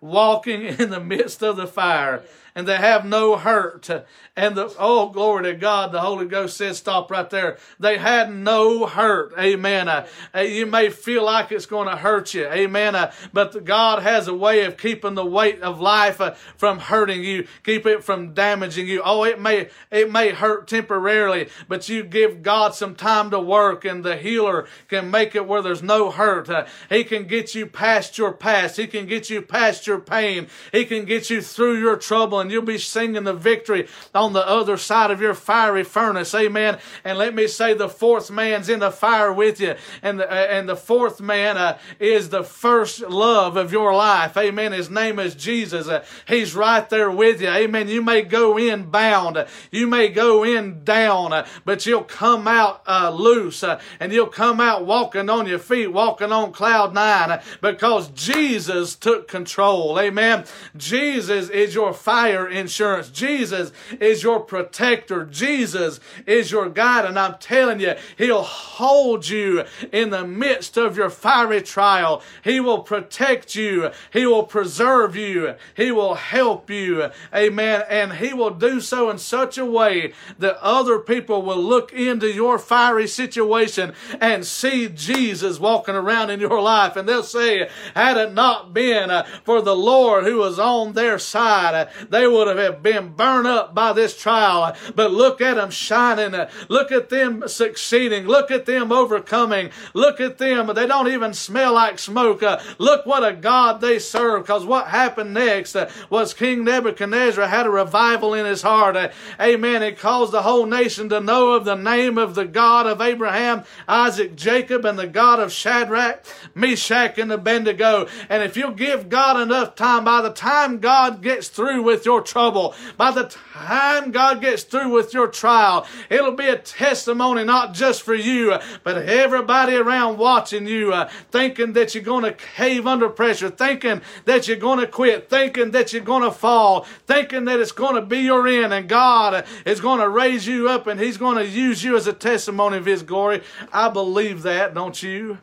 walking 0.00 0.62
in 0.62 0.90
the 0.90 1.00
midst 1.00 1.42
of 1.42 1.56
the 1.56 1.66
fire 1.66 2.22
and 2.56 2.66
they 2.66 2.78
have 2.78 3.04
no 3.04 3.36
hurt. 3.36 3.88
And 4.34 4.56
the, 4.56 4.74
oh, 4.78 5.10
glory 5.10 5.44
to 5.44 5.54
God, 5.54 5.92
the 5.92 6.00
Holy 6.00 6.26
Ghost 6.26 6.56
says, 6.56 6.78
stop 6.78 7.10
right 7.10 7.28
there. 7.28 7.58
They 7.78 7.98
had 7.98 8.32
no 8.32 8.86
hurt. 8.86 9.34
Amen. 9.38 9.88
Uh, 9.88 10.06
uh 10.34 10.40
you 10.40 10.64
may 10.64 10.88
feel 10.88 11.24
like 11.24 11.52
it's 11.52 11.66
going 11.66 11.88
to 11.88 11.96
hurt 11.96 12.32
you. 12.32 12.46
Amen. 12.46 12.94
Uh, 12.94 13.12
but 13.32 13.64
God 13.64 14.02
has 14.02 14.26
a 14.26 14.34
way 14.34 14.64
of 14.64 14.78
keeping 14.78 15.14
the 15.14 15.24
weight 15.24 15.60
of 15.60 15.80
life 15.80 16.20
uh, 16.20 16.32
from 16.56 16.78
hurting 16.78 17.22
you, 17.22 17.46
keep 17.62 17.84
it 17.84 18.02
from 18.02 18.32
damaging 18.32 18.86
you. 18.88 19.02
Oh, 19.04 19.24
it 19.24 19.38
may, 19.38 19.68
it 19.90 20.10
may 20.10 20.30
hurt 20.30 20.66
temporarily, 20.66 21.50
but 21.68 21.90
you 21.90 22.04
give 22.04 22.42
God 22.42 22.74
some 22.74 22.94
time 22.94 23.30
to 23.30 23.38
work 23.38 23.84
and 23.84 24.02
the 24.02 24.16
healer 24.16 24.66
can 24.88 25.10
make 25.10 25.34
it 25.34 25.46
where 25.46 25.60
there's 25.60 25.82
no 25.82 26.10
hurt. 26.10 26.48
Uh, 26.48 26.64
he 26.88 27.04
can 27.04 27.26
get 27.26 27.54
you 27.54 27.66
past 27.66 28.16
your 28.16 28.32
past. 28.32 28.78
He 28.78 28.86
can 28.86 29.04
get 29.04 29.28
you 29.28 29.42
past 29.42 29.86
your 29.86 30.00
pain. 30.00 30.48
He 30.72 30.86
can 30.86 31.04
get 31.04 31.28
you 31.28 31.42
through 31.42 31.78
your 31.78 31.96
trouble 31.96 32.45
and 32.46 32.52
you'll 32.52 32.62
be 32.62 32.78
singing 32.78 33.24
the 33.24 33.34
victory 33.34 33.88
on 34.14 34.32
the 34.32 34.46
other 34.46 34.76
side 34.76 35.10
of 35.10 35.20
your 35.20 35.34
fiery 35.34 35.82
furnace. 35.82 36.32
Amen. 36.32 36.78
And 37.02 37.18
let 37.18 37.34
me 37.34 37.48
say 37.48 37.74
the 37.74 37.88
fourth 37.88 38.30
man's 38.30 38.68
in 38.68 38.78
the 38.78 38.92
fire 38.92 39.32
with 39.32 39.60
you. 39.60 39.74
And 40.00 40.20
the, 40.20 40.30
uh, 40.30 40.34
and 40.34 40.68
the 40.68 40.76
fourth 40.76 41.20
man 41.20 41.56
uh, 41.56 41.78
is 41.98 42.28
the 42.28 42.44
first 42.44 43.00
love 43.00 43.56
of 43.56 43.72
your 43.72 43.92
life. 43.92 44.36
Amen. 44.36 44.70
His 44.70 44.88
name 44.88 45.18
is 45.18 45.34
Jesus. 45.34 45.88
Uh, 45.88 46.04
he's 46.28 46.54
right 46.54 46.88
there 46.88 47.10
with 47.10 47.40
you. 47.40 47.48
Amen. 47.48 47.88
You 47.88 48.00
may 48.00 48.22
go 48.22 48.56
in 48.56 48.90
bound. 48.90 49.44
You 49.72 49.88
may 49.88 50.08
go 50.08 50.44
in 50.44 50.84
down, 50.84 51.32
uh, 51.32 51.48
but 51.64 51.84
you'll 51.84 52.04
come 52.04 52.46
out 52.46 52.82
uh, 52.86 53.10
loose 53.10 53.64
uh, 53.64 53.80
and 53.98 54.12
you'll 54.12 54.28
come 54.28 54.60
out 54.60 54.86
walking 54.86 55.28
on 55.28 55.48
your 55.48 55.58
feet, 55.58 55.88
walking 55.88 56.30
on 56.30 56.52
cloud 56.52 56.94
nine 56.94 57.40
because 57.60 58.08
Jesus 58.10 58.94
took 58.94 59.26
control. 59.26 59.98
Amen. 59.98 60.44
Jesus 60.76 61.48
is 61.48 61.74
your 61.74 61.92
fire 61.92 62.35
fire 62.36 62.48
insurance. 62.48 63.08
Jesus 63.08 63.72
is 64.00 64.22
your 64.22 64.40
protector. 64.40 65.24
Jesus 65.24 66.00
is 66.26 66.50
your 66.50 66.68
guide. 66.68 67.04
And 67.04 67.18
I'm 67.18 67.36
telling 67.38 67.80
you, 67.80 67.94
He'll 68.18 68.42
hold 68.42 69.28
you 69.28 69.64
in 69.92 70.10
the 70.10 70.26
midst 70.26 70.76
of 70.76 70.96
your 70.96 71.10
fiery 71.10 71.62
trial. 71.62 72.22
He 72.44 72.60
will 72.60 72.80
protect 72.80 73.54
you. 73.54 73.90
He 74.12 74.26
will 74.26 74.44
preserve 74.44 75.16
you. 75.16 75.54
He 75.74 75.90
will 75.90 76.14
help 76.14 76.70
you. 76.70 77.10
Amen. 77.34 77.84
And 77.88 78.14
He 78.14 78.34
will 78.34 78.50
do 78.50 78.80
so 78.80 79.10
in 79.10 79.18
such 79.18 79.56
a 79.58 79.64
way 79.64 80.12
that 80.38 80.58
other 80.60 80.98
people 80.98 81.42
will 81.42 81.62
look 81.62 81.92
into 81.92 82.32
your 82.32 82.58
fiery 82.58 83.06
situation 83.06 83.94
and 84.20 84.44
see 84.44 84.88
Jesus 84.88 85.58
walking 85.58 85.94
around 85.94 86.30
in 86.30 86.40
your 86.40 86.60
life. 86.60 86.96
And 86.96 87.08
they'll 87.08 87.22
say, 87.22 87.68
had 87.94 88.16
it 88.16 88.34
not 88.34 88.74
been 88.74 89.10
uh, 89.10 89.24
for 89.44 89.62
the 89.62 89.76
Lord 89.76 90.24
who 90.24 90.36
was 90.36 90.58
on 90.58 90.92
their 90.92 91.18
side, 91.18 91.74
uh, 91.74 91.86
they 92.26 92.32
would 92.32 92.56
have 92.56 92.82
been 92.82 93.10
burned 93.10 93.46
up 93.46 93.72
by 93.72 93.92
this 93.92 94.20
trial. 94.20 94.74
But 94.96 95.12
look 95.12 95.40
at 95.40 95.54
them 95.54 95.70
shining. 95.70 96.34
Look 96.68 96.90
at 96.90 97.08
them 97.08 97.46
succeeding. 97.46 98.26
Look 98.26 98.50
at 98.50 98.66
them 98.66 98.90
overcoming. 98.90 99.70
Look 99.94 100.20
at 100.20 100.38
them. 100.38 100.66
They 100.74 100.88
don't 100.88 101.06
even 101.06 101.34
smell 101.34 101.74
like 101.74 102.00
smoke. 102.00 102.42
Look 102.78 103.06
what 103.06 103.24
a 103.24 103.32
God 103.32 103.80
they 103.80 104.00
serve. 104.00 104.42
Because 104.42 104.64
what 104.64 104.88
happened 104.88 105.34
next 105.34 105.76
was 106.10 106.34
King 106.34 106.64
Nebuchadnezzar 106.64 107.46
had 107.46 107.66
a 107.66 107.70
revival 107.70 108.34
in 108.34 108.44
his 108.44 108.62
heart. 108.62 108.96
Amen. 109.40 109.84
It 109.84 109.98
caused 109.98 110.32
the 110.32 110.42
whole 110.42 110.66
nation 110.66 111.08
to 111.10 111.20
know 111.20 111.52
of 111.52 111.64
the 111.64 111.76
name 111.76 112.18
of 112.18 112.34
the 112.34 112.44
God 112.44 112.86
of 112.86 113.00
Abraham, 113.00 113.62
Isaac, 113.86 114.34
Jacob, 114.34 114.84
and 114.84 114.98
the 114.98 115.06
God 115.06 115.38
of 115.38 115.52
Shadrach, 115.52 116.24
Meshach, 116.56 117.18
and 117.18 117.30
Abednego. 117.30 118.08
And 118.28 118.42
if 118.42 118.56
you 118.56 118.72
give 118.72 119.08
God 119.08 119.40
enough 119.40 119.76
time, 119.76 120.04
by 120.04 120.22
the 120.22 120.32
time 120.32 120.80
God 120.80 121.22
gets 121.22 121.46
through 121.48 121.82
with 121.82 122.04
your 122.04 122.15
trouble, 122.22 122.74
by 122.96 123.10
the 123.10 123.24
time 123.52 124.10
God 124.10 124.40
gets 124.40 124.62
through 124.62 124.90
with 124.90 125.14
your 125.14 125.28
trial, 125.28 125.86
it'll 126.10 126.32
be 126.32 126.48
a 126.48 126.58
testimony 126.58 127.44
not 127.44 127.74
just 127.74 128.02
for 128.02 128.14
you, 128.14 128.58
but 128.82 128.96
everybody 128.96 129.74
around 129.74 130.18
watching 130.18 130.66
you, 130.66 130.92
uh, 130.92 131.08
thinking 131.30 131.72
that 131.74 131.94
you're 131.94 132.04
going 132.04 132.24
to 132.24 132.32
cave 132.32 132.86
under 132.86 133.08
pressure, 133.08 133.50
thinking 133.50 134.00
that 134.24 134.48
you're 134.48 134.56
going 134.56 134.80
to 134.80 134.86
quit, 134.86 135.28
thinking 135.28 135.70
that 135.72 135.92
you're 135.92 136.02
going 136.02 136.22
to 136.22 136.30
fall, 136.30 136.82
thinking 137.06 137.44
that 137.46 137.60
it's 137.60 137.72
going 137.72 137.94
to 137.94 138.02
be 138.02 138.18
your 138.18 138.46
end, 138.46 138.72
and 138.72 138.88
God 138.88 139.46
is 139.64 139.80
going 139.80 140.00
to 140.00 140.08
raise 140.08 140.46
you 140.46 140.68
up 140.68 140.86
and 140.86 141.00
He's 141.00 141.16
going 141.16 141.38
to 141.38 141.46
use 141.46 141.82
you 141.82 141.96
as 141.96 142.06
a 142.06 142.12
testimony 142.12 142.76
of 142.78 142.86
His 142.86 143.02
glory. 143.02 143.42
I 143.72 143.88
believe 143.88 144.42
that, 144.42 144.74
don't 144.74 145.02
you? 145.02 145.38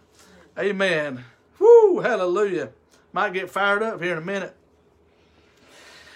Amen. 0.57 1.25
Woo, 1.59 1.99
hallelujah. 1.99 2.69
Might 3.11 3.33
get 3.33 3.49
fired 3.49 3.83
up 3.83 4.01
here 4.01 4.13
in 4.13 4.17
a 4.17 4.25
minute. 4.25 4.55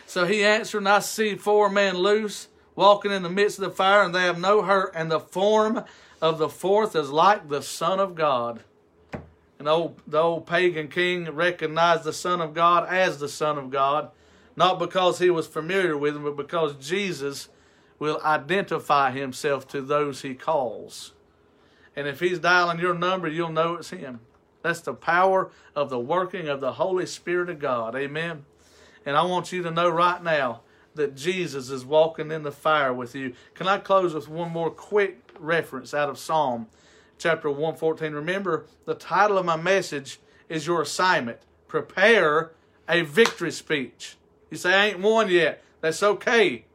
So 0.08 0.26
he 0.26 0.44
answered, 0.44 0.80
and 0.80 0.90
I 0.90 1.00
see 1.00 1.36
four 1.36 1.70
men 1.70 1.98
loose, 1.98 2.48
walking 2.76 3.12
in 3.12 3.24
the 3.24 3.30
midst 3.30 3.60
of 3.60 3.66
the 3.66 3.72
fire, 3.72 4.04
and 4.04 4.16
they 4.16 4.24
have 4.24 4.40
no 4.40 4.62
hurt, 4.62 4.94
and 4.96 5.12
the 5.12 5.20
form 5.20 5.84
of 6.22 6.38
the 6.38 6.48
fourth 6.48 6.96
is 6.96 7.10
like 7.10 7.50
the 7.50 7.62
Son 7.62 8.00
of 8.00 8.16
God. 8.16 8.62
And 9.60 9.68
the 9.68 9.72
old, 9.72 10.00
the 10.08 10.20
old 10.20 10.48
pagan 10.48 10.88
king 10.88 11.30
recognized 11.30 12.06
the 12.06 12.14
Son 12.14 12.40
of 12.40 12.54
God 12.54 12.88
as 12.88 13.20
the 13.20 13.28
Son 13.28 13.58
of 13.58 13.70
God, 13.70 14.10
not 14.56 14.80
because 14.80 15.20
he 15.20 15.30
was 15.30 15.46
familiar 15.46 15.98
with 15.98 16.16
him, 16.16 16.24
but 16.24 16.38
because 16.38 16.76
Jesus 16.76 17.50
will 18.00 18.22
identify 18.24 19.12
himself 19.12 19.68
to 19.68 19.82
those 19.82 20.22
he 20.22 20.36
calls. 20.36 21.12
And 21.98 22.08
if 22.08 22.22
he's 22.22 22.40
dialing 22.40 22.80
your 22.80 22.94
number, 22.94 23.28
you'll 23.28 23.50
know 23.50 23.76
it's 23.76 23.90
him. 23.90 24.22
That's 24.62 24.80
the 24.80 24.94
power 24.94 25.52
of 25.76 25.90
the 25.90 26.00
working 26.00 26.48
of 26.48 26.62
the 26.62 26.74
Holy 26.74 27.06
Spirit 27.06 27.50
of 27.50 27.60
God. 27.60 27.94
Amen. 27.94 28.46
And 29.08 29.16
I 29.16 29.24
want 29.24 29.54
you 29.54 29.64
to 29.64 29.72
know 29.72 29.90
right 29.90 30.22
now 30.22 30.64
that 30.96 31.16
Jesus 31.16 31.70
is 31.70 31.86
walking 31.86 32.30
in 32.30 32.44
the 32.44 32.52
fire 32.52 32.92
with 32.94 33.16
you. 33.16 33.34
Can 33.54 33.66
I 33.66 33.78
close 33.78 34.14
with 34.14 34.28
one 34.28 34.52
more 34.52 34.70
quick 34.70 35.32
reference 35.40 35.94
out 35.94 36.10
of 36.10 36.20
Psalm 36.20 36.68
chapter 37.18 37.50
114? 37.50 38.12
Remember, 38.12 38.66
the 38.84 38.94
title 38.94 39.38
of 39.38 39.46
my 39.46 39.56
message 39.56 40.20
is 40.50 40.68
your 40.68 40.82
assignment. 40.82 41.40
Prepare 41.70 42.52
a 42.90 43.04
victory 43.04 43.52
speech. 43.54 44.18
You 44.52 44.58
say, 44.58 44.74
I 44.74 44.88
ain't 44.88 45.00
won 45.00 45.30
yet. 45.30 45.64
That's 45.80 46.04
okay. 46.04 46.66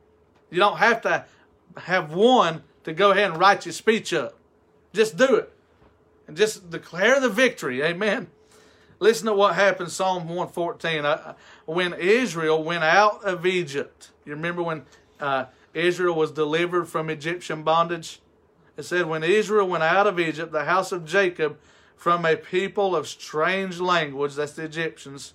You 0.51 0.59
don't 0.59 0.79
have 0.79 1.03
to 1.03 1.27
have 1.77 2.15
one 2.15 2.63
to 2.85 2.95
go 2.95 3.11
ahead 3.11 3.33
and 3.33 3.39
write 3.39 3.67
your 3.67 3.75
speech 3.75 4.15
up. 4.15 4.39
Just 4.95 5.19
do 5.19 5.35
it. 5.37 5.53
And 6.27 6.35
just 6.35 6.71
declare 6.71 7.21
the 7.21 7.29
victory. 7.29 7.83
Amen. 7.83 8.29
Listen 9.03 9.27
to 9.27 9.35
what 9.35 9.57
happened 9.57 9.91
Psalm 9.91 10.29
114. 10.29 11.05
Uh, 11.05 11.35
when 11.67 11.93
Israel 11.93 12.63
went 12.63 12.85
out 12.85 13.25
of 13.25 13.45
Egypt, 13.45 14.13
you 14.25 14.33
remember 14.33 14.63
when 14.63 14.85
uh, 15.19 15.47
Israel 15.75 16.15
was 16.15 16.31
delivered 16.31 16.85
from 16.85 17.11
Egyptian 17.11 17.65
bondage? 17.65 18.21
It 18.77 18.85
said, 18.85 19.07
When 19.07 19.25
Israel 19.25 19.67
went 19.67 19.83
out 19.83 20.07
of 20.07 20.21
Egypt, 20.21 20.53
the 20.53 20.67
house 20.67 20.93
of 20.93 21.05
Jacob, 21.05 21.59
from 21.97 22.25
a 22.25 22.37
people 22.37 22.95
of 22.95 23.09
strange 23.09 23.81
language, 23.81 24.37
that's 24.37 24.53
the 24.53 24.63
Egyptians, 24.63 25.35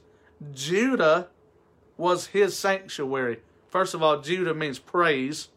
Judah 0.54 1.28
was 1.98 2.28
his 2.28 2.58
sanctuary. 2.58 3.42
First 3.70 3.94
of 3.94 4.02
all, 4.02 4.22
Judah 4.22 4.54
means 4.54 4.80
praise. 4.80 5.50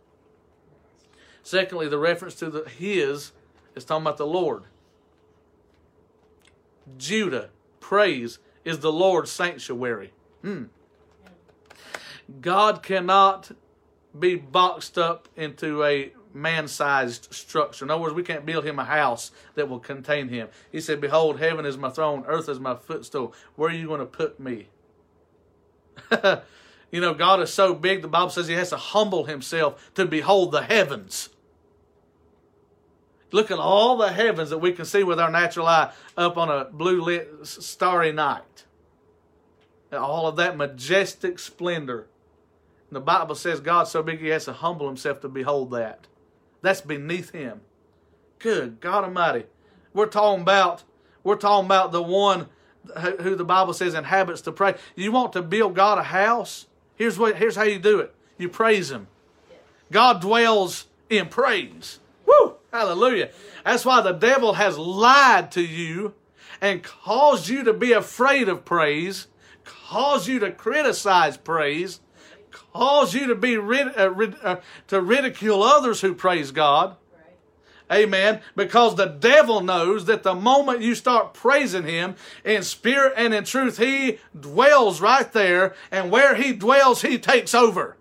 Secondly, 1.45 1.87
the 1.87 1.97
reference 1.97 2.35
to 2.37 2.51
the 2.51 2.69
his 2.69 3.31
is 3.77 3.85
talking 3.85 4.03
about 4.03 4.17
the 4.17 4.27
Lord. 4.27 4.65
Judah, 6.99 7.51
praise, 7.81 8.39
is 8.65 8.81
the 8.81 8.93
Lord's 8.93 9.31
sanctuary. 9.31 10.13
Hmm. 10.43 10.65
God 12.41 12.83
cannot 12.83 13.53
be 14.19 14.37
boxed 14.37 14.99
up 14.99 15.29
into 15.37 15.85
a 15.85 16.13
man 16.33 16.69
sized 16.69 17.33
structure. 17.33 17.85
In 17.85 17.91
other 17.91 18.01
words, 18.01 18.15
we 18.15 18.23
can't 18.23 18.47
build 18.47 18.65
him 18.65 18.79
a 18.79 18.85
house 18.85 19.33
that 19.55 19.69
will 19.69 19.81
contain 19.81 20.29
him. 20.29 20.49
He 20.71 20.81
said, 20.81 21.01
Behold, 21.01 21.41
heaven 21.41 21.67
is 21.67 21.77
my 21.77 21.91
throne, 21.91 22.25
earth 22.27 22.49
is 22.49 22.61
my 22.61 22.77
footstool. 22.77 23.35
Where 23.57 23.71
are 23.71 23.75
you 23.75 23.87
going 23.87 24.01
to 24.01 24.07
put 24.07 24.39
me? 24.39 24.69
you 26.91 27.01
know, 27.01 27.15
God 27.15 27.41
is 27.41 27.53
so 27.53 27.75
big, 27.75 28.03
the 28.03 28.09
Bible 28.09 28.31
says 28.31 28.49
he 28.49 28.55
has 28.55 28.71
to 28.71 28.77
humble 28.77 29.25
himself 29.25 29.91
to 29.95 30.07
behold 30.07 30.53
the 30.53 30.63
heavens. 30.63 31.31
Look 33.33 33.51
at 33.51 33.59
all 33.59 33.97
the 33.97 34.13
heavens 34.13 34.51
that 34.51 34.59
we 34.59 34.73
can 34.73 34.85
see 34.85 35.05
with 35.05 35.21
our 35.21 35.31
natural 35.31 35.67
eye 35.67 35.93
up 36.17 36.37
on 36.37 36.49
a 36.49 36.65
blue 36.65 37.01
lit 37.01 37.31
starry 37.43 38.13
night. 38.13 38.65
All 39.93 40.27
of 40.27 40.37
that 40.37 40.57
majestic 40.57 41.39
splendor. 41.39 42.07
And 42.89 42.97
the 42.97 43.01
Bible 43.01 43.35
says 43.35 43.61
God's 43.61 43.91
so 43.91 44.03
big 44.03 44.21
he 44.21 44.29
has 44.29 44.47
to 44.47 44.53
humble 44.53 44.87
himself 44.87 45.21
to 45.21 45.29
behold 45.29 45.71
that. 45.73 46.07
That's 46.63 46.81
beneath 46.81 47.31
him. 47.31 47.61
Good 48.39 48.81
God 48.81 49.05
Almighty. 49.05 49.45
We're 49.95 50.07
talking 50.07 50.43
about 50.43 50.85
we're 51.23 51.37
talking 51.37 51.67
about 51.67 51.93
the 51.93 52.03
one 52.03 52.49
who 53.21 53.37
the 53.37 53.45
Bible 53.45 53.75
says 53.75 53.95
inhabits 53.95 54.41
to 54.43 54.53
pray. 54.53 54.75
You 54.97 55.13
want 55.13 55.33
to 55.35 55.43
build 55.43 55.75
God 55.75 55.99
a 55.99 56.03
house? 56.03 56.67
Here's 56.97 57.19
what 57.19 57.37
here's 57.37 57.57
how 57.57 57.65
you 57.65 57.79
do 57.79 58.01
it. 58.01 58.15
You 58.39 58.49
praise 58.49 58.91
him. 58.91 59.09
God 59.93 60.21
dwells 60.21 60.87
in 61.09 61.29
praise. 61.29 61.99
Hallelujah. 62.73 63.31
That's 63.65 63.85
why 63.85 64.01
the 64.01 64.13
devil 64.13 64.55
has 64.55 64.79
lied 64.79 65.51
to 65.53 65.63
you 65.63 66.15
and 66.61 66.83
caused 66.83 67.49
you 67.49 67.65
to 67.65 67.73
be 67.73 67.93
afraid 67.93 68.49
of 68.49 68.65
praise, 68.65 69.27
caused 69.65 70.29
you 70.29 70.39
to 70.39 70.53
criticize 70.53 71.37
praise, 71.37 72.01
caused 72.51 73.15
you 73.15 73.27
to 73.27 73.35
be 73.35 73.57
rid- 73.57 73.99
uh, 73.99 74.11
rid- 74.11 74.37
uh, 74.43 74.57
to 74.89 75.01
ridicule 75.01 75.63
others 75.63 76.01
who 76.01 76.15
praise 76.15 76.53
God. 76.53 76.97
Amen. 77.91 78.41
Because 78.55 78.95
the 78.95 79.07
devil 79.07 79.61
knows 79.61 80.05
that 80.05 80.23
the 80.23 80.35
moment 80.35 80.81
you 80.81 80.95
start 80.95 81.35
praising 81.35 81.85
him 81.85 82.15
in 82.45 82.63
spirit 82.63 83.15
and 83.17 83.35
in 83.35 83.43
truth, 83.43 83.79
he 83.79 84.21
dwells 84.39 85.01
right 85.01 85.33
there, 85.33 85.75
and 85.91 86.13
where 86.13 86.37
he 86.37 86.53
dwells, 86.53 87.03
he 87.03 87.19
takes 87.19 87.53
over. 87.53 87.97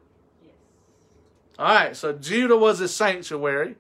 All 1.58 1.66
right, 1.66 1.96
so 1.96 2.14
Judah 2.14 2.56
was 2.56 2.78
his 2.78 2.96
sanctuary. 2.96 3.76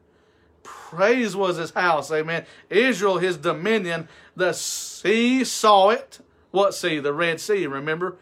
Praise 0.90 1.36
was 1.36 1.58
his 1.58 1.72
house. 1.72 2.12
Amen. 2.12 2.46
Israel, 2.70 3.18
his 3.18 3.38
dominion. 3.38 4.08
The 4.36 4.54
sea 4.54 5.44
saw 5.44 5.90
it. 5.90 6.20
What 6.52 6.74
sea? 6.74 7.00
The 7.00 7.14
Red 7.14 7.40
Sea. 7.40 7.68
Remember? 7.68 8.18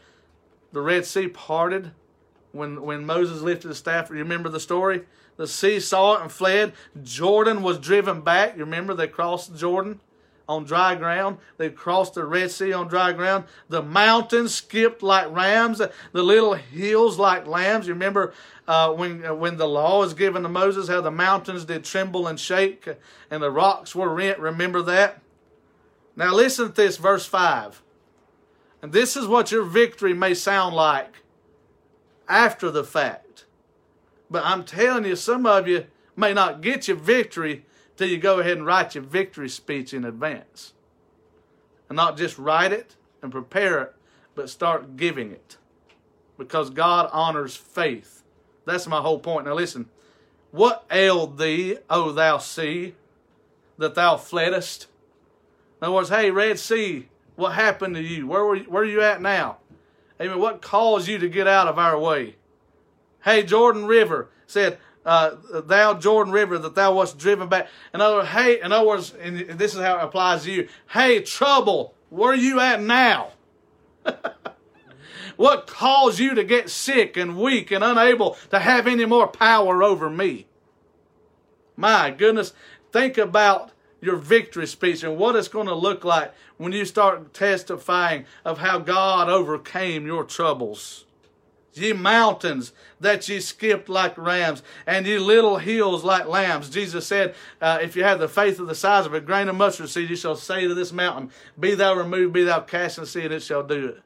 The 0.74 0.82
Red 0.82 1.06
Sea 1.06 1.28
parted 1.28 1.92
when, 2.52 2.82
when 2.82 3.06
Moses 3.06 3.42
lifted 3.42 3.70
the 3.70 3.76
staff. 3.76 4.10
You 4.10 4.18
remember 4.18 4.50
the 4.50 4.60
story? 4.60 5.04
The 5.38 5.48
sea 5.48 5.80
saw 5.80 6.16
it 6.16 6.22
and 6.24 6.32
fled. 6.32 6.74
Jordan 7.04 7.62
was 7.62 7.80
driven 7.80 8.22
back. 8.22 8.58
You 8.58 8.66
remember 8.66 8.94
they 8.94 9.08
crossed 9.08 9.56
Jordan 9.56 10.00
on 10.48 10.64
dry 10.64 10.96
ground. 10.96 11.38
They 11.58 11.70
crossed 11.70 12.14
the 12.14 12.26
Red 12.26 12.52
Sea 12.52 12.74
on 12.74 12.88
dry 12.88 13.14
ground. 13.14 13.46
The 13.70 13.82
mountains 13.82 14.56
skipped 14.56 15.04
like 15.04 15.30
rams. 15.32 15.80
The 15.80 16.24
little 16.24 16.54
hills 16.54 17.20
like 17.20 17.46
lambs. 17.48 17.88
You 17.88 17.94
remember 17.94 18.34
uh, 18.68 18.94
when 18.94 19.26
uh, 19.26 19.34
when 19.34 19.58
the 19.58 19.68
law 19.68 20.00
was 20.00 20.14
given 20.14 20.44
to 20.44 20.50
Moses, 20.50 20.88
how 20.88 21.02
the 21.02 21.12
mountains 21.12 21.66
did 21.66 21.84
tremble 21.84 22.28
and 22.28 22.40
shake, 22.40 22.88
and 23.30 23.44
the 23.44 23.52
rocks 23.52 23.96
were 23.96 24.14
rent. 24.14 24.40
Remember 24.40 24.82
that. 24.84 25.22
Now 26.16 26.34
listen 26.34 26.68
to 26.68 26.74
this, 26.74 26.98
verse 26.98 27.26
five. 27.26 27.82
And 28.82 28.94
this 28.94 29.18
is 29.18 29.28
what 29.28 29.52
your 29.52 29.64
victory 29.64 30.14
may 30.14 30.34
sound 30.34 30.76
like. 30.76 31.24
after 32.28 32.70
the 32.70 32.84
fact. 32.84 33.46
But 34.30 34.44
I'm 34.46 34.64
telling 34.64 35.06
you, 35.06 35.16
some 35.16 35.46
of 35.46 35.68
you 35.68 35.86
may 36.16 36.34
not 36.34 36.62
get 36.62 36.88
your 36.88 36.98
victory 36.98 37.66
till 37.98 38.08
you 38.08 38.18
go 38.18 38.40
ahead 38.40 38.58
and 38.58 38.66
write 38.66 38.96
your 38.96 39.04
victory 39.04 39.50
speech 39.50 39.94
in 39.94 40.06
advance. 40.06 40.74
And 41.90 41.96
not 41.96 42.18
just 42.18 42.38
write 42.38 42.72
it 42.72 42.96
and 43.22 43.32
prepare 43.32 43.82
it, 43.82 43.96
but 44.36 44.50
start 44.50 44.96
giving 44.96 45.32
it. 45.32 45.58
Because 46.38 46.70
God 46.70 47.10
honors 47.12 47.56
faith. 47.56 48.24
That's 48.66 48.88
my 48.88 49.02
whole 49.02 49.20
point. 49.20 49.48
Now 49.48 49.56
listen, 49.56 49.90
what 50.52 50.86
ailed 50.92 51.38
thee, 51.38 51.78
O 51.90 52.12
thou 52.12 52.38
sea, 52.38 52.96
that 53.78 53.96
thou 53.96 54.18
fleddest? 54.18 54.88
In 55.82 55.86
other 55.86 55.94
words, 55.94 56.10
hey, 56.10 56.32
Red 56.32 56.60
Sea, 56.60 57.08
what 57.36 57.54
happened 57.54 57.96
to 57.96 58.02
you? 58.02 58.28
Where, 58.28 58.44
were, 58.44 58.58
where 58.60 58.84
are 58.84 58.86
you 58.86 59.02
at 59.02 59.22
now? 59.22 59.58
Amen. 60.20 60.40
What 60.40 60.62
caused 60.62 61.08
you 61.08 61.20
to 61.20 61.30
get 61.30 61.48
out 61.48 61.68
of 61.68 61.78
our 61.78 61.98
way? 61.98 62.36
Hey, 63.24 63.44
Jordan 63.44 63.86
River 63.86 64.30
said, 64.48 64.80
uh, 65.08 65.38
thou 65.62 65.94
Jordan 65.94 66.34
River, 66.34 66.58
that 66.60 66.76
thou 66.76 66.94
wast 66.96 67.18
driven 67.18 67.48
back. 67.48 67.70
In 67.94 68.02
other 68.02 68.18
words, 68.18 68.30
hey, 68.30 68.60
in 68.62 68.74
other 68.74 68.86
words, 68.86 69.14
and 69.14 69.40
this 69.52 69.74
is 69.74 69.80
how 69.80 69.98
it 69.98 70.04
applies 70.04 70.44
to 70.44 70.52
you. 70.52 70.68
Hey, 70.90 71.22
trouble, 71.22 71.96
where 72.10 72.34
are 72.34 72.36
you 72.36 72.60
at 72.60 72.82
now? 72.82 73.30
what 75.38 75.66
caused 75.66 76.20
you 76.20 76.36
to 76.36 76.44
get 76.44 76.70
sick 76.70 77.16
and 77.16 77.38
weak 77.38 77.72
and 77.72 77.86
unable 77.86 78.32
to 78.52 78.60
have 78.60 78.86
any 78.86 79.06
more 79.06 79.28
power 79.28 79.82
over 79.82 80.10
me? 80.10 80.46
My 81.78 82.12
goodness, 82.12 82.52
think 82.92 83.18
about 83.18 83.72
your 84.02 84.18
victory 84.18 84.68
speech 84.68 85.04
and 85.04 85.18
what 85.18 85.38
it's 85.38 85.48
going 85.48 85.68
to 85.68 85.74
look 85.74 86.04
like 86.04 86.34
when 86.58 86.74
you 86.74 86.84
start 86.84 87.34
testifying 87.34 88.26
of 88.44 88.58
how 88.58 88.80
God 88.80 89.30
overcame 89.30 90.06
your 90.06 90.26
troubles. 90.26 91.06
Ye 91.80 91.94
mountains 91.94 92.74
that 93.00 93.28
ye 93.30 93.40
skipped 93.40 93.90
like 93.90 94.18
rams, 94.18 94.64
and 94.86 95.06
ye 95.06 95.18
little 95.18 95.58
hills 95.58 96.04
like 96.04 96.28
lambs. 96.28 96.70
Jesus 96.70 97.06
said, 97.06 97.36
uh, 97.62 97.80
If 97.82 97.96
you 97.96 98.04
have 98.04 98.20
the 98.20 98.28
faith 98.28 98.60
of 98.60 98.68
the 98.68 98.76
size 98.76 99.06
of 99.06 99.14
a 99.14 99.20
grain 99.20 99.50
of 99.50 99.56
mustard 99.56 99.90
seed, 99.90 100.10
you 100.10 100.16
shall 100.16 100.36
say 100.36 100.68
to 100.68 100.74
this 100.74 100.92
mountain, 100.92 101.32
Be 101.60 101.76
thou 101.76 101.96
removed, 101.96 102.34
be 102.34 102.44
thou 102.44 102.60
cast 102.62 102.98
in 102.98 103.04
the 103.04 103.10
sea, 103.10 103.26
and 103.26 103.34
it 103.34 103.44
shall 103.44 103.64
do 103.64 103.88
it. 103.88 104.02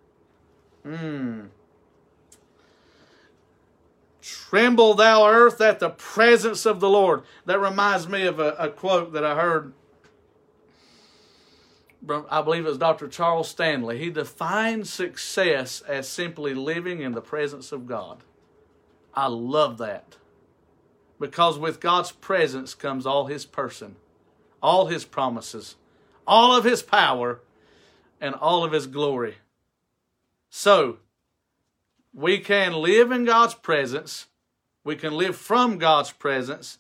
Hmm. 0.84 1.42
Tremble, 4.22 4.94
thou 4.94 5.28
earth, 5.28 5.62
at 5.62 5.80
the 5.80 5.90
presence 5.90 6.66
of 6.66 6.80
the 6.80 6.90
Lord. 6.90 7.24
That 7.46 7.60
reminds 7.60 8.08
me 8.08 8.28
of 8.28 8.40
a, 8.40 8.52
a 8.60 8.70
quote 8.70 9.14
that 9.14 9.24
I 9.24 9.36
heard 9.36 9.74
I 12.08 12.42
believe 12.42 12.66
it 12.66 12.70
was 12.70 12.78
Dr. 12.78 13.08
Charles 13.08 13.50
Stanley. 13.50 14.00
He 14.00 14.10
defined 14.10 14.88
success 14.88 15.82
as 15.82 16.08
simply 16.08 16.54
living 16.54 17.02
in 17.02 17.12
the 17.12 17.22
presence 17.22 17.72
of 17.72 17.86
God. 17.86 18.24
I 19.14 19.28
love 19.28 19.78
that. 19.78 20.18
Because 21.20 21.60
with 21.60 21.80
God's 21.80 22.12
presence 22.12 22.74
comes 22.74 23.06
all 23.06 23.28
His 23.28 23.46
person, 23.46 23.98
all 24.64 24.88
His 24.88 25.06
promises, 25.06 25.76
all 26.26 26.56
of 26.56 26.64
His 26.64 26.82
power, 26.82 27.42
and 28.20 28.34
all 28.34 28.64
of 28.64 28.72
His 28.72 28.88
glory. 28.88 29.36
So, 30.50 30.98
we 32.14 32.40
can 32.40 32.74
live 32.74 33.12
in 33.12 33.26
God's 33.26 33.54
presence, 33.54 34.26
we 34.84 34.96
can 34.96 35.14
live 35.14 35.36
from 35.36 35.78
God's 35.78 36.12
presence, 36.12 36.80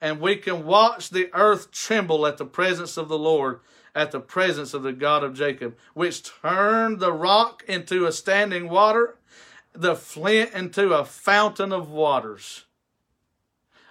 and 0.00 0.20
we 0.20 0.36
can 0.36 0.64
watch 0.64 1.10
the 1.10 1.28
earth 1.34 1.72
tremble 1.72 2.26
at 2.26 2.38
the 2.38 2.46
presence 2.46 2.96
of 2.96 3.08
the 3.08 3.18
Lord 3.18 3.60
at 4.00 4.12
the 4.12 4.20
presence 4.20 4.72
of 4.72 4.82
the 4.82 4.94
God 4.94 5.22
of 5.22 5.34
Jacob, 5.34 5.76
which 5.92 6.22
turned 6.40 7.00
the 7.00 7.12
rock 7.12 7.62
into 7.68 8.06
a 8.06 8.12
standing 8.12 8.70
water, 8.70 9.18
the 9.74 9.94
flint 9.94 10.54
into 10.54 10.94
a 10.94 11.04
fountain 11.04 11.70
of 11.70 11.90
waters. 11.90 12.64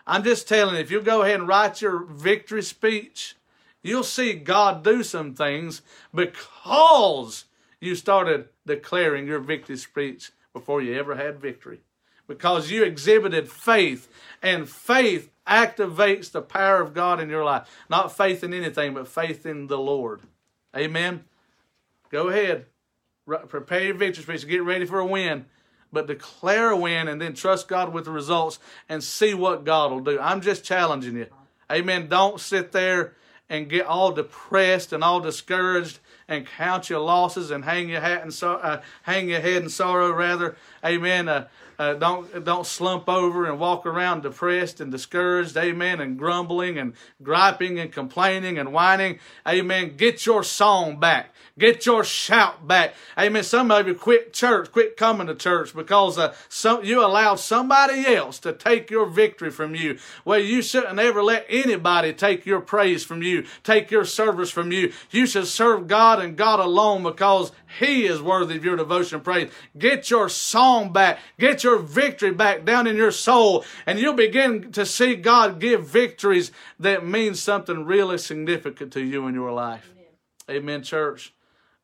I'm 0.07 0.23
just 0.23 0.47
telling 0.47 0.73
you, 0.73 0.81
if 0.81 0.89
you 0.89 0.99
go 0.99 1.21
ahead 1.21 1.39
and 1.39 1.47
write 1.47 1.83
your 1.83 2.03
victory 2.03 2.63
speech, 2.63 3.35
you'll 3.83 4.03
see 4.03 4.33
God 4.33 4.83
do 4.83 5.03
some 5.03 5.35
things 5.35 5.83
because 6.13 7.45
you 7.79 7.93
started 7.93 8.49
declaring 8.65 9.27
your 9.27 9.39
victory 9.39 9.77
speech 9.77 10.31
before 10.53 10.81
you 10.81 10.97
ever 10.97 11.15
had 11.15 11.39
victory. 11.39 11.81
Because 12.29 12.69
you 12.69 12.83
exhibited 12.83 13.49
faith, 13.49 14.07
and 14.43 14.69
faith 14.69 15.31
activates 15.47 16.31
the 16.31 16.43
power 16.43 16.79
of 16.79 16.93
God 16.93 17.19
in 17.19 17.27
your 17.27 17.43
life. 17.43 17.67
Not 17.89 18.15
faith 18.15 18.43
in 18.43 18.53
anything, 18.53 18.93
but 18.93 19.07
faith 19.07 19.47
in 19.47 19.65
the 19.65 19.79
Lord. 19.79 20.21
Amen. 20.77 21.23
Go 22.11 22.29
ahead. 22.29 22.67
Prepare 23.25 23.83
your 23.83 23.95
victory 23.95 24.23
speech. 24.23 24.47
Get 24.47 24.63
ready 24.63 24.85
for 24.85 24.99
a 24.99 25.05
win. 25.05 25.47
But 25.91 26.05
declare 26.05 26.69
a 26.69 26.77
win 26.77 27.07
and 27.07 27.19
then 27.19 27.33
trust 27.33 27.67
God 27.67 27.91
with 27.91 28.05
the 28.05 28.11
results 28.11 28.59
and 28.87 29.03
see 29.03 29.33
what 29.33 29.65
God 29.65 29.91
will 29.91 29.99
do. 29.99 30.19
I'm 30.19 30.41
just 30.41 30.63
challenging 30.63 31.17
you. 31.17 31.25
Amen. 31.71 32.09
Don't 32.09 32.39
sit 32.39 32.71
there 32.71 33.15
and 33.49 33.67
get 33.67 33.87
all 33.87 34.11
depressed 34.11 34.93
and 34.93 35.03
all 35.03 35.19
discouraged 35.19 35.97
and 36.29 36.45
count 36.45 36.89
your 36.89 37.01
losses 37.01 37.51
and 37.51 37.65
hang 37.65 37.89
your 37.89 38.01
hat 38.01 38.21
and 38.21 38.33
so, 38.33 38.53
uh, 38.53 38.81
hang 39.03 39.27
your 39.27 39.41
head 39.41 39.63
in 39.63 39.69
sorrow. 39.69 40.11
Rather, 40.11 40.55
Amen. 40.83 41.27
Uh, 41.27 41.47
uh, 41.77 41.93
don't 41.93 42.43
don't 42.43 42.65
slump 42.65 43.07
over 43.07 43.45
and 43.45 43.57
walk 43.57 43.85
around 43.85 44.23
depressed 44.23 44.81
and 44.81 44.91
discouraged, 44.91 45.55
amen, 45.55 46.01
and 46.01 46.17
grumbling 46.17 46.77
and 46.77 46.93
griping 47.23 47.79
and 47.79 47.91
complaining 47.91 48.57
and 48.57 48.73
whining, 48.73 49.17
amen. 49.47 49.95
Get 49.95 50.25
your 50.25 50.43
song 50.43 50.99
back. 50.99 51.33
Get 51.57 51.85
your 51.85 52.05
shout 52.05 52.65
back. 52.65 52.93
Amen. 53.17 53.43
Some 53.43 53.69
of 53.69 53.85
you 53.85 53.93
quit 53.93 54.31
church, 54.31 54.71
quit 54.71 54.95
coming 54.95 55.27
to 55.27 55.35
church 55.35 55.75
because 55.75 56.17
uh, 56.17 56.33
some, 56.47 56.85
you 56.85 57.03
allowed 57.03 57.35
somebody 57.35 58.05
else 58.07 58.39
to 58.39 58.53
take 58.53 58.89
your 58.89 59.05
victory 59.05 59.51
from 59.51 59.75
you. 59.75 59.99
Well, 60.23 60.39
you 60.39 60.61
shouldn't 60.61 60.99
ever 60.99 61.21
let 61.21 61.45
anybody 61.49 62.13
take 62.13 62.45
your 62.45 62.61
praise 62.61 63.03
from 63.03 63.21
you, 63.21 63.45
take 63.63 63.91
your 63.91 64.05
service 64.05 64.49
from 64.49 64.71
you. 64.71 64.93
You 65.11 65.25
should 65.25 65.47
serve 65.47 65.87
God 66.19 66.25
and 66.25 66.37
God 66.37 66.59
alone 66.59 67.03
because 67.03 67.51
He 67.79 68.05
is 68.05 68.21
worthy 68.21 68.57
of 68.57 68.65
your 68.65 68.75
devotion 68.75 69.15
and 69.15 69.23
praise. 69.23 69.51
Get 69.77 70.09
your 70.09 70.29
song 70.29 70.91
back. 70.91 71.19
Get 71.37 71.63
your 71.63 71.79
victory 71.79 72.31
back 72.31 72.65
down 72.65 72.87
in 72.87 72.95
your 72.95 73.11
soul, 73.11 73.63
and 73.85 73.99
you'll 73.99 74.13
begin 74.13 74.71
to 74.73 74.85
see 74.85 75.15
God 75.15 75.59
give 75.59 75.87
victories 75.87 76.51
that 76.79 77.05
mean 77.05 77.35
something 77.35 77.85
really 77.85 78.17
significant 78.17 78.91
to 78.93 79.03
you 79.03 79.27
in 79.27 79.33
your 79.33 79.51
life. 79.51 79.91
Amen, 80.49 80.63
Amen 80.63 80.83
church. 80.83 81.33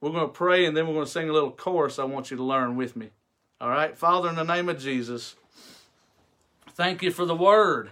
We're 0.01 0.11
going 0.11 0.27
to 0.27 0.33
pray 0.33 0.65
and 0.65 0.75
then 0.75 0.87
we're 0.87 0.93
going 0.93 1.05
to 1.05 1.11
sing 1.11 1.29
a 1.29 1.33
little 1.33 1.51
chorus 1.51 1.97
I 1.97 2.03
want 2.03 2.29
you 2.29 2.37
to 2.37 2.43
learn 2.43 2.75
with 2.75 2.95
me. 2.95 3.09
All 3.59 3.69
right? 3.69 3.97
Father, 3.97 4.29
in 4.29 4.35
the 4.35 4.43
name 4.43 4.69
of 4.69 4.77
Jesus, 4.77 5.35
thank 6.73 7.01
you 7.01 7.09
for 7.09 7.25
the 7.25 7.35
word. 7.35 7.91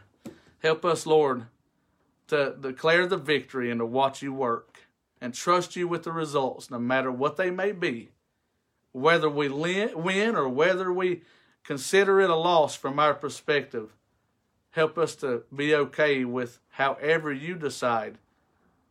Help 0.61 0.85
us, 0.85 1.05
Lord, 1.07 1.45
to 2.27 2.55
declare 2.59 3.07
the 3.07 3.17
victory 3.17 3.71
and 3.71 3.79
to 3.79 3.85
watch 3.85 4.21
you 4.21 4.33
work 4.33 4.72
and 5.23 5.33
trust 5.33 5.77
you 5.77 5.87
with 5.87 6.03
the 6.03 6.11
results, 6.11 6.69
no 6.69 6.77
matter 6.77 7.09
what 7.09 7.37
they 7.37 7.49
may 7.49 7.71
be. 7.71 8.09
Whether 8.91 9.29
we 9.29 9.47
win 9.47 10.35
or 10.35 10.49
whether 10.49 10.91
we 10.91 11.21
consider 11.63 12.19
it 12.19 12.29
a 12.29 12.35
loss 12.35 12.75
from 12.75 12.99
our 12.99 13.13
perspective. 13.13 13.95
Help 14.71 14.97
us 14.97 15.15
to 15.15 15.43
be 15.55 15.73
okay 15.73 16.25
with 16.25 16.59
however 16.71 17.31
you 17.31 17.55
decide 17.55 18.17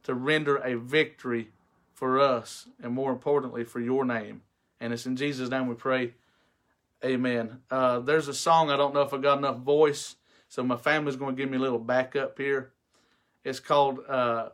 to 0.04 0.14
render 0.14 0.56
a 0.56 0.78
victory 0.78 1.50
for 1.92 2.18
us 2.18 2.66
and 2.82 2.94
more 2.94 3.12
importantly 3.12 3.62
for 3.62 3.80
your 3.80 4.02
name. 4.02 4.40
And 4.80 4.94
it's 4.94 5.04
in 5.04 5.16
Jesus' 5.16 5.50
name 5.50 5.66
we 5.66 5.74
pray. 5.74 6.14
Amen. 7.04 7.58
Uh, 7.70 7.98
there's 7.98 8.28
a 8.28 8.34
song, 8.34 8.70
I 8.70 8.78
don't 8.78 8.94
know 8.94 9.02
if 9.02 9.12
I 9.12 9.18
got 9.18 9.36
enough 9.36 9.58
voice, 9.58 10.16
so 10.48 10.62
my 10.62 10.76
family's 10.76 11.16
going 11.16 11.36
to 11.36 11.42
give 11.42 11.50
me 11.50 11.58
a 11.58 11.60
little 11.60 11.78
backup 11.78 12.38
here. 12.38 12.72
It's 13.44 13.60
called, 13.60 13.98
uh, 14.08 14.48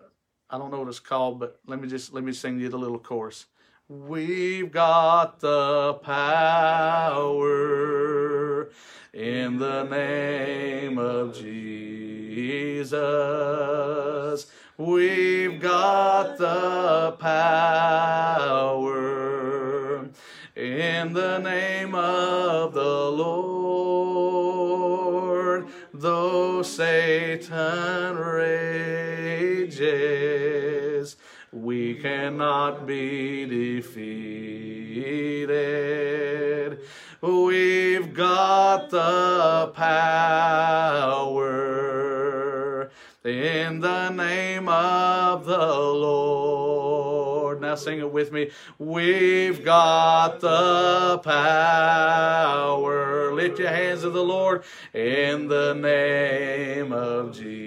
I 0.50 0.56
don't 0.56 0.70
know 0.70 0.78
what 0.78 0.88
it's 0.88 0.98
called, 0.98 1.38
but 1.40 1.60
let 1.66 1.78
me 1.78 1.88
just, 1.88 2.14
let 2.14 2.24
me 2.24 2.32
sing 2.32 2.58
you 2.58 2.70
the 2.70 2.78
little 2.78 2.98
chorus. 2.98 3.44
We've 3.86 4.72
got 4.72 5.40
the 5.40 5.94
power 6.02 7.38
in 9.12 9.58
the 9.58 9.84
name 9.84 10.96
of 10.96 11.34
Jesus. 11.34 12.86
We've 14.78 15.60
got 15.60 16.38
the 16.38 17.16
power 17.18 18.78
in 20.56 21.12
the 21.12 21.38
name 21.38 21.94
of 21.94 22.72
the 22.74 23.10
Lord. 23.10 23.58
Though 25.92 26.62
Satan 26.62 28.16
rages, 28.16 28.98
we 31.52 31.94
cannot 31.94 32.86
be 32.86 33.46
defeated. 33.46 33.98
We've 37.20 38.14
got 38.14 38.90
the 38.90 39.72
power 39.74 41.48
in 43.24 43.80
the 43.80 44.10
name 44.10 44.68
of 44.68 45.44
the 45.46 45.56
Lord. 45.56 47.60
Now 47.60 47.74
sing 47.74 47.98
it 47.98 48.12
with 48.12 48.30
me. 48.30 48.52
We've 48.78 49.64
got 49.64 50.38
the 50.40 51.18
power. 51.24 53.34
Lift 53.34 53.58
your 53.58 53.70
hands 53.70 54.02
to 54.02 54.10
the 54.10 54.22
Lord 54.22 54.62
in 54.94 55.48
the 55.48 55.74
name 55.74 56.92
of 56.92 57.36
Jesus. 57.36 57.58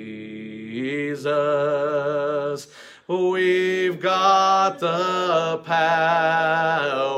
We've 3.12 3.99
got 3.99 4.80
the 4.80 5.62
power 5.66 7.09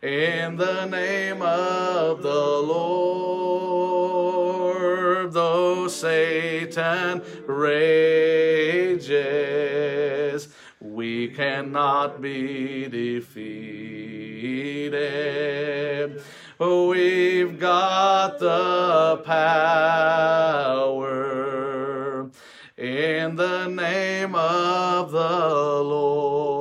in 0.00 0.56
the 0.56 0.86
name 0.86 1.42
of 1.42 2.22
the 2.22 2.30
Lord. 2.62 4.00
Though 5.34 5.86
Satan 5.88 7.20
rages, 7.46 8.08
we 10.80 11.28
cannot 11.28 12.22
be 12.22 12.88
defeated. 12.88 13.60
We've 16.58 17.60
got 17.60 18.38
the 18.38 19.20
power 19.26 20.60
in 22.80 23.36
the 23.36 23.66
name 23.66 24.34
of 24.34 25.10
the 25.10 25.18
Lord. 25.18 26.59